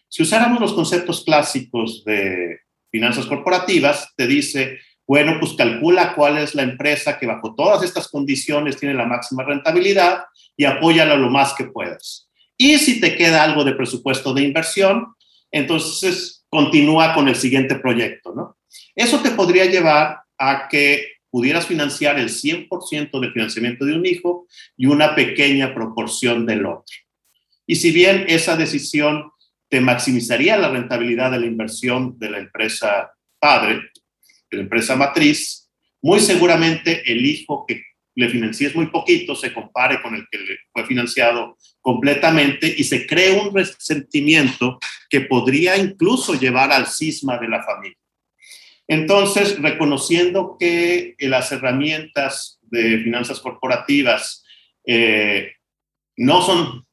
Si 0.08 0.22
usáramos 0.22 0.60
los 0.60 0.72
conceptos 0.72 1.24
clásicos 1.24 2.04
de 2.04 2.60
finanzas 2.90 3.26
corporativas, 3.26 4.12
te 4.16 4.26
dice, 4.26 4.78
bueno, 5.06 5.36
pues 5.38 5.52
calcula 5.52 6.14
cuál 6.14 6.38
es 6.38 6.54
la 6.54 6.62
empresa 6.62 7.18
que 7.18 7.26
bajo 7.26 7.54
todas 7.54 7.82
estas 7.82 8.08
condiciones 8.08 8.76
tiene 8.76 8.94
la 8.94 9.04
máxima 9.04 9.44
rentabilidad 9.44 10.24
y 10.56 10.64
apóyala 10.64 11.16
lo 11.16 11.30
más 11.30 11.54
que 11.54 11.64
puedas. 11.64 12.28
Y 12.56 12.78
si 12.78 13.00
te 13.00 13.16
queda 13.16 13.44
algo 13.44 13.62
de 13.64 13.74
presupuesto 13.74 14.32
de 14.32 14.42
inversión, 14.42 15.14
entonces 15.50 16.44
continúa 16.48 17.14
con 17.14 17.28
el 17.28 17.36
siguiente 17.36 17.76
proyecto, 17.76 18.34
¿no? 18.34 18.56
Eso 18.94 19.20
te 19.20 19.30
podría 19.30 19.66
llevar 19.66 20.20
a 20.38 20.68
que 20.68 21.16
pudieras 21.30 21.66
financiar 21.66 22.18
el 22.18 22.28
100% 22.28 23.20
del 23.20 23.32
financiamiento 23.32 23.84
de 23.84 23.94
un 23.94 24.06
hijo 24.06 24.46
y 24.76 24.86
una 24.86 25.14
pequeña 25.14 25.74
proporción 25.74 26.46
del 26.46 26.66
otro. 26.66 26.96
Y 27.66 27.76
si 27.76 27.90
bien 27.90 28.24
esa 28.28 28.56
decisión 28.56 29.30
te 29.68 29.80
maximizaría 29.80 30.56
la 30.56 30.70
rentabilidad 30.70 31.32
de 31.32 31.40
la 31.40 31.46
inversión 31.46 32.18
de 32.18 32.30
la 32.30 32.38
empresa 32.38 33.12
padre, 33.38 33.90
de 34.50 34.56
la 34.56 34.62
empresa 34.62 34.96
matriz, 34.96 35.68
muy 36.00 36.20
seguramente 36.20 37.02
el 37.10 37.26
hijo 37.26 37.64
que 37.66 37.82
le 38.16 38.30
financies 38.30 38.74
muy 38.74 38.86
poquito 38.86 39.36
se 39.36 39.52
compare 39.52 40.00
con 40.00 40.14
el 40.14 40.26
que 40.30 40.38
le 40.38 40.58
fue 40.72 40.86
financiado 40.86 41.56
completamente 41.80 42.74
y 42.76 42.82
se 42.82 43.06
cree 43.06 43.38
un 43.38 43.54
resentimiento 43.54 44.78
que 45.08 45.20
podría 45.20 45.76
incluso 45.76 46.34
llevar 46.34 46.72
al 46.72 46.86
cisma 46.86 47.38
de 47.38 47.48
la 47.48 47.62
familia. 47.62 47.98
Entonces, 48.88 49.60
reconociendo 49.60 50.56
que 50.58 51.14
las 51.18 51.52
herramientas 51.52 52.58
de 52.62 53.00
finanzas 53.02 53.40
corporativas 53.40 54.44
eh, 54.86 55.52
no 56.16 56.40
son 56.40 56.85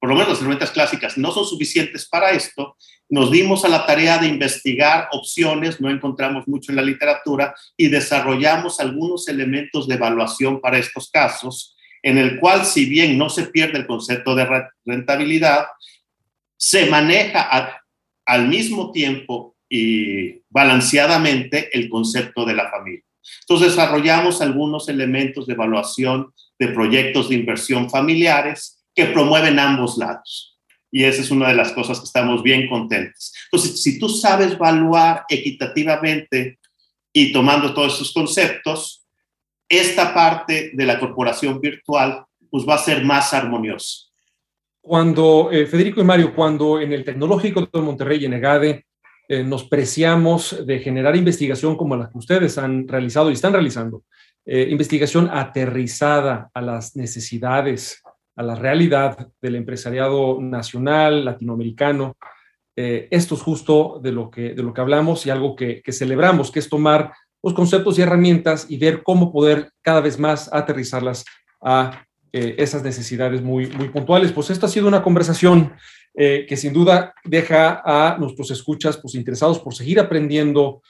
por 0.00 0.08
lo 0.10 0.14
menos 0.14 0.30
las 0.30 0.38
herramientas 0.38 0.70
clásicas, 0.70 1.18
no 1.18 1.32
son 1.32 1.44
suficientes 1.44 2.08
para 2.08 2.30
esto, 2.30 2.76
nos 3.08 3.30
dimos 3.30 3.64
a 3.64 3.68
la 3.68 3.86
tarea 3.86 4.18
de 4.18 4.28
investigar 4.28 5.08
opciones, 5.12 5.80
no 5.80 5.90
encontramos 5.90 6.46
mucho 6.46 6.72
en 6.72 6.76
la 6.76 6.82
literatura, 6.82 7.54
y 7.76 7.88
desarrollamos 7.88 8.80
algunos 8.80 9.28
elementos 9.28 9.88
de 9.88 9.94
evaluación 9.94 10.60
para 10.60 10.78
estos 10.78 11.10
casos, 11.10 11.76
en 12.02 12.18
el 12.18 12.38
cual, 12.38 12.64
si 12.64 12.84
bien 12.84 13.18
no 13.18 13.28
se 13.28 13.46
pierde 13.46 13.78
el 13.78 13.86
concepto 13.86 14.34
de 14.34 14.46
rentabilidad, 14.84 15.66
se 16.56 16.86
maneja 16.86 17.82
al 18.24 18.48
mismo 18.48 18.92
tiempo 18.92 19.56
y 19.68 20.40
balanceadamente 20.48 21.76
el 21.76 21.88
concepto 21.88 22.44
de 22.44 22.54
la 22.54 22.70
familia. 22.70 23.02
Entonces 23.42 23.76
desarrollamos 23.76 24.40
algunos 24.40 24.88
elementos 24.88 25.46
de 25.46 25.54
evaluación 25.54 26.32
de 26.58 26.68
proyectos 26.68 27.28
de 27.28 27.34
inversión 27.36 27.90
familiares 27.90 28.77
que 28.98 29.12
promueven 29.12 29.60
ambos 29.60 29.96
lados. 29.96 30.58
Y 30.90 31.04
esa 31.04 31.22
es 31.22 31.30
una 31.30 31.50
de 31.50 31.54
las 31.54 31.70
cosas 31.70 32.00
que 32.00 32.06
estamos 32.06 32.42
bien 32.42 32.68
contentos. 32.68 33.32
Entonces, 33.44 33.80
si 33.80 33.96
tú 33.96 34.08
sabes 34.08 34.54
evaluar 34.54 35.24
equitativamente 35.28 36.58
y 37.12 37.32
tomando 37.32 37.72
todos 37.72 37.94
esos 37.94 38.12
conceptos, 38.12 39.06
esta 39.68 40.12
parte 40.12 40.72
de 40.74 40.84
la 40.84 40.98
corporación 40.98 41.60
virtual 41.60 42.24
pues 42.50 42.66
va 42.68 42.74
a 42.74 42.78
ser 42.78 43.04
más 43.04 43.32
armoniosa. 43.32 44.06
Cuando, 44.80 45.48
eh, 45.52 45.66
Federico 45.66 46.00
y 46.00 46.04
Mario, 46.04 46.34
cuando 46.34 46.80
en 46.80 46.92
el 46.92 47.04
Tecnológico 47.04 47.68
de 47.72 47.80
Monterrey, 47.80 48.24
en 48.24 48.32
EGADE, 48.32 48.84
eh, 49.28 49.44
nos 49.44 49.62
preciamos 49.62 50.66
de 50.66 50.80
generar 50.80 51.14
investigación 51.14 51.76
como 51.76 51.94
la 51.94 52.10
que 52.10 52.18
ustedes 52.18 52.58
han 52.58 52.88
realizado 52.88 53.30
y 53.30 53.34
están 53.34 53.52
realizando, 53.52 54.02
eh, 54.44 54.66
investigación 54.68 55.30
aterrizada 55.30 56.50
a 56.52 56.60
las 56.60 56.96
necesidades 56.96 58.02
a 58.38 58.42
la 58.44 58.54
realidad 58.54 59.32
del 59.42 59.56
empresariado 59.56 60.40
nacional, 60.40 61.24
latinoamericano. 61.24 62.16
Eh, 62.76 63.08
esto 63.10 63.34
es 63.34 63.42
justo 63.42 64.00
de 64.00 64.12
lo 64.12 64.30
que, 64.30 64.54
de 64.54 64.62
lo 64.62 64.72
que 64.72 64.80
hablamos 64.80 65.26
y 65.26 65.30
algo 65.30 65.56
que, 65.56 65.82
celebramos, 65.90 66.52
que 66.52 66.60
es 66.60 66.68
tomar 66.68 67.12
los 67.42 67.52
conceptos 67.52 67.98
y 67.98 68.02
herramientas 68.02 68.66
y 68.68 68.78
ver 68.78 69.02
cómo 69.02 69.32
poder 69.32 69.72
cada 69.82 70.00
vez 70.00 70.20
más 70.20 70.48
aterrizarlas 70.52 71.24
a 71.60 72.06
eh, 72.32 72.54
esas 72.58 72.84
necesidades 72.84 73.42
muy, 73.42 73.66
muy 73.70 73.88
puntuales. 73.88 74.30
Pues 74.30 74.50
esta 74.50 74.66
ha 74.66 74.70
sido 74.70 74.86
una 74.86 75.02
conversación 75.02 75.72
eh, 76.14 76.46
que 76.48 76.56
sin 76.56 76.72
duda 76.72 77.14
deja 77.24 77.82
a 77.84 78.18
nuestros 78.18 78.52
escuchas 78.52 78.98
pues, 78.98 79.16
interesados 79.16 79.58
por 79.58 79.74
seguir 79.74 79.98
aprendiendo, 79.98 80.80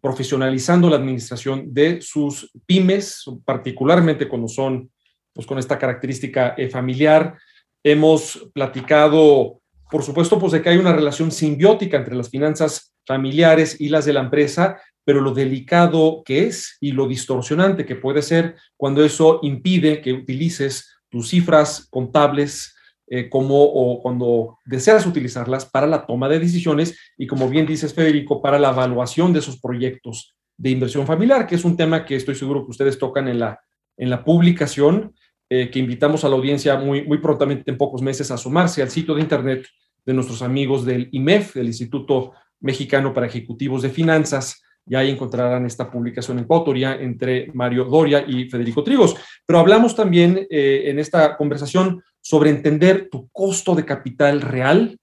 profesionalizando 0.00 0.88
la 0.88 0.96
administración 0.96 1.74
de 1.74 2.00
sus 2.00 2.50
pymes, 2.64 3.22
particularmente 3.44 4.26
cuando 4.26 4.48
son 4.48 4.90
pues 5.32 5.46
con 5.46 5.58
esta 5.58 5.78
característica 5.78 6.54
eh, 6.56 6.68
familiar. 6.68 7.38
Hemos 7.82 8.50
platicado, 8.52 9.60
por 9.90 10.02
supuesto, 10.02 10.38
pues 10.38 10.52
de 10.52 10.62
que 10.62 10.68
hay 10.68 10.78
una 10.78 10.92
relación 10.92 11.30
simbiótica 11.30 11.96
entre 11.96 12.14
las 12.14 12.30
finanzas 12.30 12.94
familiares 13.06 13.80
y 13.80 13.88
las 13.88 14.04
de 14.04 14.12
la 14.12 14.20
empresa, 14.20 14.80
pero 15.04 15.20
lo 15.20 15.32
delicado 15.32 16.22
que 16.24 16.46
es 16.46 16.76
y 16.80 16.92
lo 16.92 17.08
distorsionante 17.08 17.84
que 17.84 17.96
puede 17.96 18.22
ser 18.22 18.56
cuando 18.76 19.04
eso 19.04 19.40
impide 19.42 20.00
que 20.00 20.12
utilices 20.12 20.92
tus 21.08 21.28
cifras 21.28 21.88
contables 21.90 22.74
eh, 23.08 23.28
como 23.28 23.62
o 23.62 24.00
cuando 24.00 24.58
deseas 24.64 25.04
utilizarlas 25.04 25.66
para 25.66 25.86
la 25.86 26.06
toma 26.06 26.28
de 26.28 26.38
decisiones 26.38 26.96
y 27.18 27.26
como 27.26 27.48
bien 27.48 27.66
dices 27.66 27.92
Federico, 27.92 28.40
para 28.40 28.58
la 28.58 28.70
evaluación 28.70 29.32
de 29.32 29.40
esos 29.40 29.60
proyectos 29.60 30.34
de 30.56 30.70
inversión 30.70 31.06
familiar, 31.06 31.46
que 31.46 31.56
es 31.56 31.64
un 31.64 31.76
tema 31.76 32.04
que 32.04 32.16
estoy 32.16 32.36
seguro 32.36 32.64
que 32.64 32.70
ustedes 32.70 32.98
tocan 32.98 33.28
en 33.28 33.40
la, 33.40 33.60
en 33.96 34.08
la 34.08 34.24
publicación 34.24 35.14
eh, 35.54 35.68
que 35.70 35.78
invitamos 35.78 36.24
a 36.24 36.30
la 36.30 36.36
audiencia 36.36 36.78
muy, 36.78 37.04
muy 37.04 37.18
prontamente, 37.18 37.70
en 37.70 37.76
pocos 37.76 38.00
meses, 38.00 38.30
a 38.30 38.38
sumarse 38.38 38.80
al 38.80 38.88
sitio 38.88 39.14
de 39.14 39.20
internet 39.20 39.68
de 40.02 40.14
nuestros 40.14 40.40
amigos 40.40 40.86
del 40.86 41.10
IMEF, 41.12 41.52
del 41.52 41.66
Instituto 41.66 42.32
Mexicano 42.60 43.12
para 43.12 43.26
Ejecutivos 43.26 43.82
de 43.82 43.90
Finanzas. 43.90 44.62
Y 44.86 44.94
ahí 44.94 45.10
encontrarán 45.10 45.66
esta 45.66 45.90
publicación 45.90 46.38
en 46.38 46.46
coautoría 46.46 46.94
entre 46.94 47.50
Mario 47.52 47.84
Doria 47.84 48.24
y 48.26 48.48
Federico 48.48 48.82
Trigos. 48.82 49.14
Pero 49.44 49.58
hablamos 49.58 49.94
también 49.94 50.46
eh, 50.48 50.84
en 50.86 50.98
esta 50.98 51.36
conversación 51.36 52.02
sobre 52.22 52.48
entender 52.48 53.10
tu 53.10 53.28
costo 53.28 53.74
de 53.74 53.84
capital 53.84 54.40
real, 54.40 54.96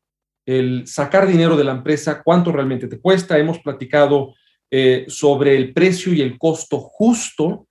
el 0.48 0.88
sacar 0.88 1.28
dinero 1.28 1.58
de 1.58 1.64
la 1.64 1.74
empresa, 1.74 2.24
cuánto 2.24 2.52
realmente 2.52 2.88
te 2.88 3.00
cuesta. 3.00 3.38
Hemos 3.38 3.60
platicado 3.60 4.34
eh, 4.72 5.06
sobre 5.10 5.56
el 5.56 5.74
precio 5.74 6.12
y 6.12 6.22
el 6.22 6.40
costo 6.40 6.80
justo 6.80 7.68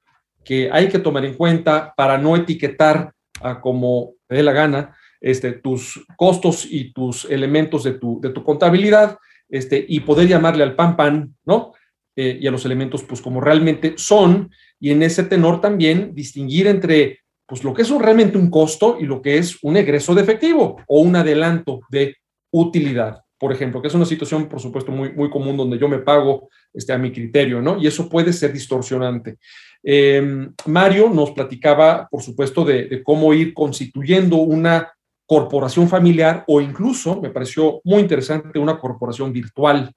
que 0.49 0.71
hay 0.73 0.89
que 0.89 0.99
tomar 0.99 1.27
en 1.27 1.35
cuenta 1.35 1.93
para 1.95 2.17
no 2.17 2.35
etiquetar 2.35 3.13
a 3.43 3.61
como 3.61 4.15
te 4.27 4.37
dé 4.37 4.43
la 4.43 4.53
gana 4.53 4.97
este, 5.21 5.53
tus 5.53 6.03
costos 6.17 6.67
y 6.67 6.91
tus 6.95 7.27
elementos 7.27 7.85
de 7.85 7.93
tu, 7.93 8.19
de 8.19 8.31
tu 8.31 8.43
contabilidad 8.43 9.19
este, 9.51 9.85
y 9.87 10.01
poder 10.01 10.27
llamarle 10.27 10.63
al 10.63 10.75
pan 10.75 10.97
pan, 10.97 11.37
¿no? 11.45 11.75
Eh, 12.17 12.39
y 12.41 12.47
a 12.47 12.51
los 12.51 12.65
elementos, 12.65 13.03
pues 13.03 13.21
como 13.21 13.43
realmente 13.43 13.93
son, 13.99 14.51
y 14.81 14.91
en 14.91 15.03
ese 15.03 15.25
tenor 15.25 15.61
también 15.61 16.15
distinguir 16.15 16.67
entre 16.67 17.21
pues 17.47 17.63
lo 17.63 17.75
que 17.75 17.83
es 17.83 17.91
realmente 17.91 18.39
un 18.39 18.51
costo 18.51 18.97
y 18.99 19.05
lo 19.05 19.21
que 19.21 19.37
es 19.37 19.59
un 19.63 19.77
egreso 19.77 20.15
de 20.15 20.23
efectivo 20.23 20.79
o 20.87 21.01
un 21.01 21.15
adelanto 21.15 21.81
de 21.91 22.17
utilidad, 22.51 23.21
por 23.39 23.53
ejemplo, 23.53 23.83
que 23.83 23.89
es 23.89 23.95
una 23.95 24.07
situación, 24.07 24.49
por 24.49 24.61
supuesto, 24.61 24.93
muy, 24.93 25.13
muy 25.13 25.29
común 25.29 25.59
donde 25.59 25.79
yo 25.79 25.89
me 25.89 25.99
pago 25.99 26.49
este, 26.73 26.95
a 26.95 26.99
mi 26.99 27.13
criterio, 27.13 27.61
¿no? 27.61 27.79
Y 27.79 27.87
eso 27.87 28.09
puede 28.09 28.33
ser 28.33 28.53
distorsionante. 28.53 29.37
Em, 29.83 30.53
Mario 30.67 31.09
nos 31.09 31.31
platicaba, 31.31 32.09
por 32.11 32.23
supuesto, 32.23 32.65
de, 32.65 33.03
cómo 33.05 33.33
ir 33.33 33.55
constituyendo 33.55 34.37
una 34.37 34.93
corporación 35.27 35.89
familiar 35.89 36.45
o 36.47 36.61
incluso, 36.61 37.21
me 37.21 37.31
pareció 37.31 37.81
muy 37.85 38.01
interesante, 38.01 38.59
una 38.59 38.79
corporación 38.79 39.33
virtual 39.33 39.93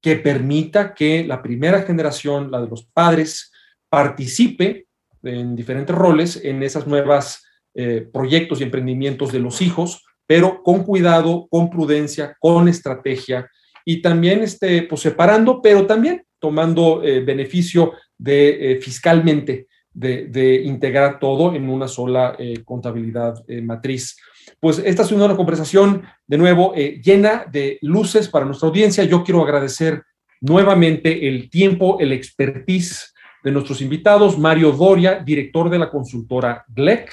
que 0.00 0.16
permita 0.16 0.94
que 0.94 1.24
la 1.24 1.42
primera 1.42 1.82
generación, 1.82 2.50
la 2.50 2.60
de 2.60 2.68
los 2.68 2.84
padres, 2.86 3.52
participe 3.88 4.86
en 5.22 5.54
diferentes 5.54 5.94
roles 5.94 6.40
en 6.42 6.62
esas 6.62 6.86
nuevas 6.86 7.44
eh, 7.74 8.08
proyectos 8.12 8.60
y 8.60 8.64
emprendimientos 8.64 9.30
de 9.32 9.38
los 9.38 9.62
hijos, 9.62 10.04
pero 10.26 10.62
con 10.62 10.84
cuidado, 10.84 11.46
con 11.50 11.70
prudencia, 11.70 12.36
con 12.40 12.68
estrategia 12.68 13.48
y 13.84 14.02
también 14.02 14.42
este, 14.42 14.82
pues, 14.82 15.00
separando, 15.02 15.60
pero 15.60 15.86
también 15.86 16.24
tomando 16.38 17.02
eh, 17.04 17.20
beneficio 17.20 17.92
de 18.22 18.72
eh, 18.72 18.80
fiscalmente 18.80 19.66
de, 19.92 20.62
integrar 20.64 21.18
todo 21.18 21.54
en 21.54 21.68
una 21.68 21.86
sola 21.86 22.34
eh, 22.38 22.62
contabilidad 22.64 23.44
matriz. 23.62 24.16
Pues 24.58 24.78
esta 24.78 25.02
ha 25.02 25.04
sido 25.04 25.24
una 25.24 25.36
conversación 25.36 26.02
de 26.26 26.38
nuevo 26.38 26.72
llena 26.74 27.44
de 27.50 27.78
luces 27.82 28.28
para 28.28 28.46
nuestra 28.46 28.68
audiencia. 28.68 29.04
Yo 29.04 29.22
quiero 29.22 29.42
agradecer 29.42 30.02
nuevamente 30.40 31.28
el 31.28 31.50
tiempo, 31.50 31.98
el 32.00 32.12
expertise 32.12 33.12
de 33.44 33.50
nuestros 33.50 33.82
invitados, 33.82 34.38
Mario 34.38 34.72
Doria, 34.72 35.18
director 35.18 35.68
de 35.68 35.78
la 35.78 35.90
consultora 35.90 36.64
GLEC, 36.68 37.12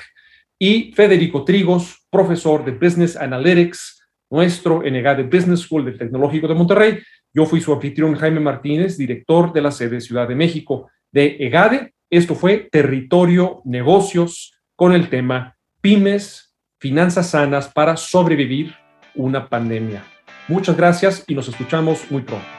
y 0.60 0.92
Federico 0.94 1.44
Trigos, 1.44 2.06
profesor 2.10 2.64
de 2.66 2.72
Business 2.72 3.16
Analytics 3.16 4.00
nuestro 4.30 4.84
en 4.84 4.96
EGADE 4.96 5.24
Business 5.24 5.62
School 5.62 5.86
del 5.86 5.98
Tecnológico 5.98 6.48
de 6.48 6.54
Monterrey. 6.54 7.00
Yo 7.34 7.46
fui 7.46 7.62
su 7.62 7.74
anfitrión 7.74 8.16
Jaime 8.16 8.40
Martínez, 8.40 8.98
director 8.98 9.52
de 9.52 9.62
la 9.62 9.72
sede 9.72 10.02
Ciudad 10.02 10.28
de 10.28 10.36
México 10.36 10.90
de 11.12 11.38
EGADE. 11.40 11.94
Esto 12.10 12.36
fue 12.36 12.70
Territorio 12.72 13.62
Negocios 13.66 14.54
con 14.76 14.94
el 14.94 15.10
tema 15.10 15.58
Pymes, 15.82 16.56
Finanzas 16.80 17.32
Sanas 17.32 17.68
para 17.68 17.98
sobrevivir 17.98 18.74
una 19.16 19.48
pandemia. 19.48 20.04
Muchas 20.48 20.76
gracias 20.76 21.24
y 21.28 21.36
nos 21.36 21.48
escuchamos 21.48 22.10
muy 22.10 22.24
pronto. 22.24 22.59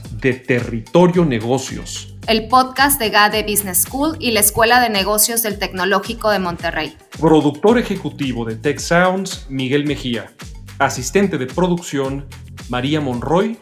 de 0.21 0.33
Territorio 0.33 1.25
Negocios 1.25 2.11
el 2.27 2.47
podcast 2.47 2.99
de 2.99 3.09
GADE 3.09 3.43
Business 3.43 3.83
School 3.83 4.15
y 4.19 4.31
la 4.31 4.41
Escuela 4.41 4.79
de 4.79 4.89
Negocios 4.89 5.41
del 5.41 5.57
Tecnológico 5.57 6.29
de 6.29 6.39
Monterrey. 6.39 6.95
Productor 7.19 7.77
ejecutivo 7.77 8.45
de 8.45 8.55
Tech 8.55 8.79
Sounds, 8.79 9.47
Miguel 9.49 9.85
Mejía. 9.85 10.31
Asistente 10.77 11.37
de 11.37 11.47
producción, 11.47 12.27
María 12.69 13.01
Monroy. 13.01 13.57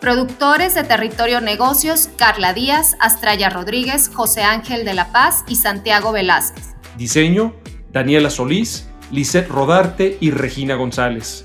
Productores 0.00 0.74
de 0.74 0.82
Territorio 0.84 1.40
Negocios, 1.40 2.08
Carla 2.16 2.54
Díaz, 2.54 2.96
Astraya 3.00 3.50
Rodríguez, 3.50 4.10
José 4.12 4.42
Ángel 4.42 4.84
de 4.84 4.94
la 4.94 5.12
Paz 5.12 5.44
y 5.46 5.56
Santiago 5.56 6.10
Velázquez. 6.10 6.74
Diseño, 6.96 7.54
Daniela 7.92 8.30
Solís, 8.30 8.88
Lisette 9.10 9.48
Rodarte 9.48 10.16
y 10.20 10.30
Regina 10.30 10.74
González. 10.74 11.44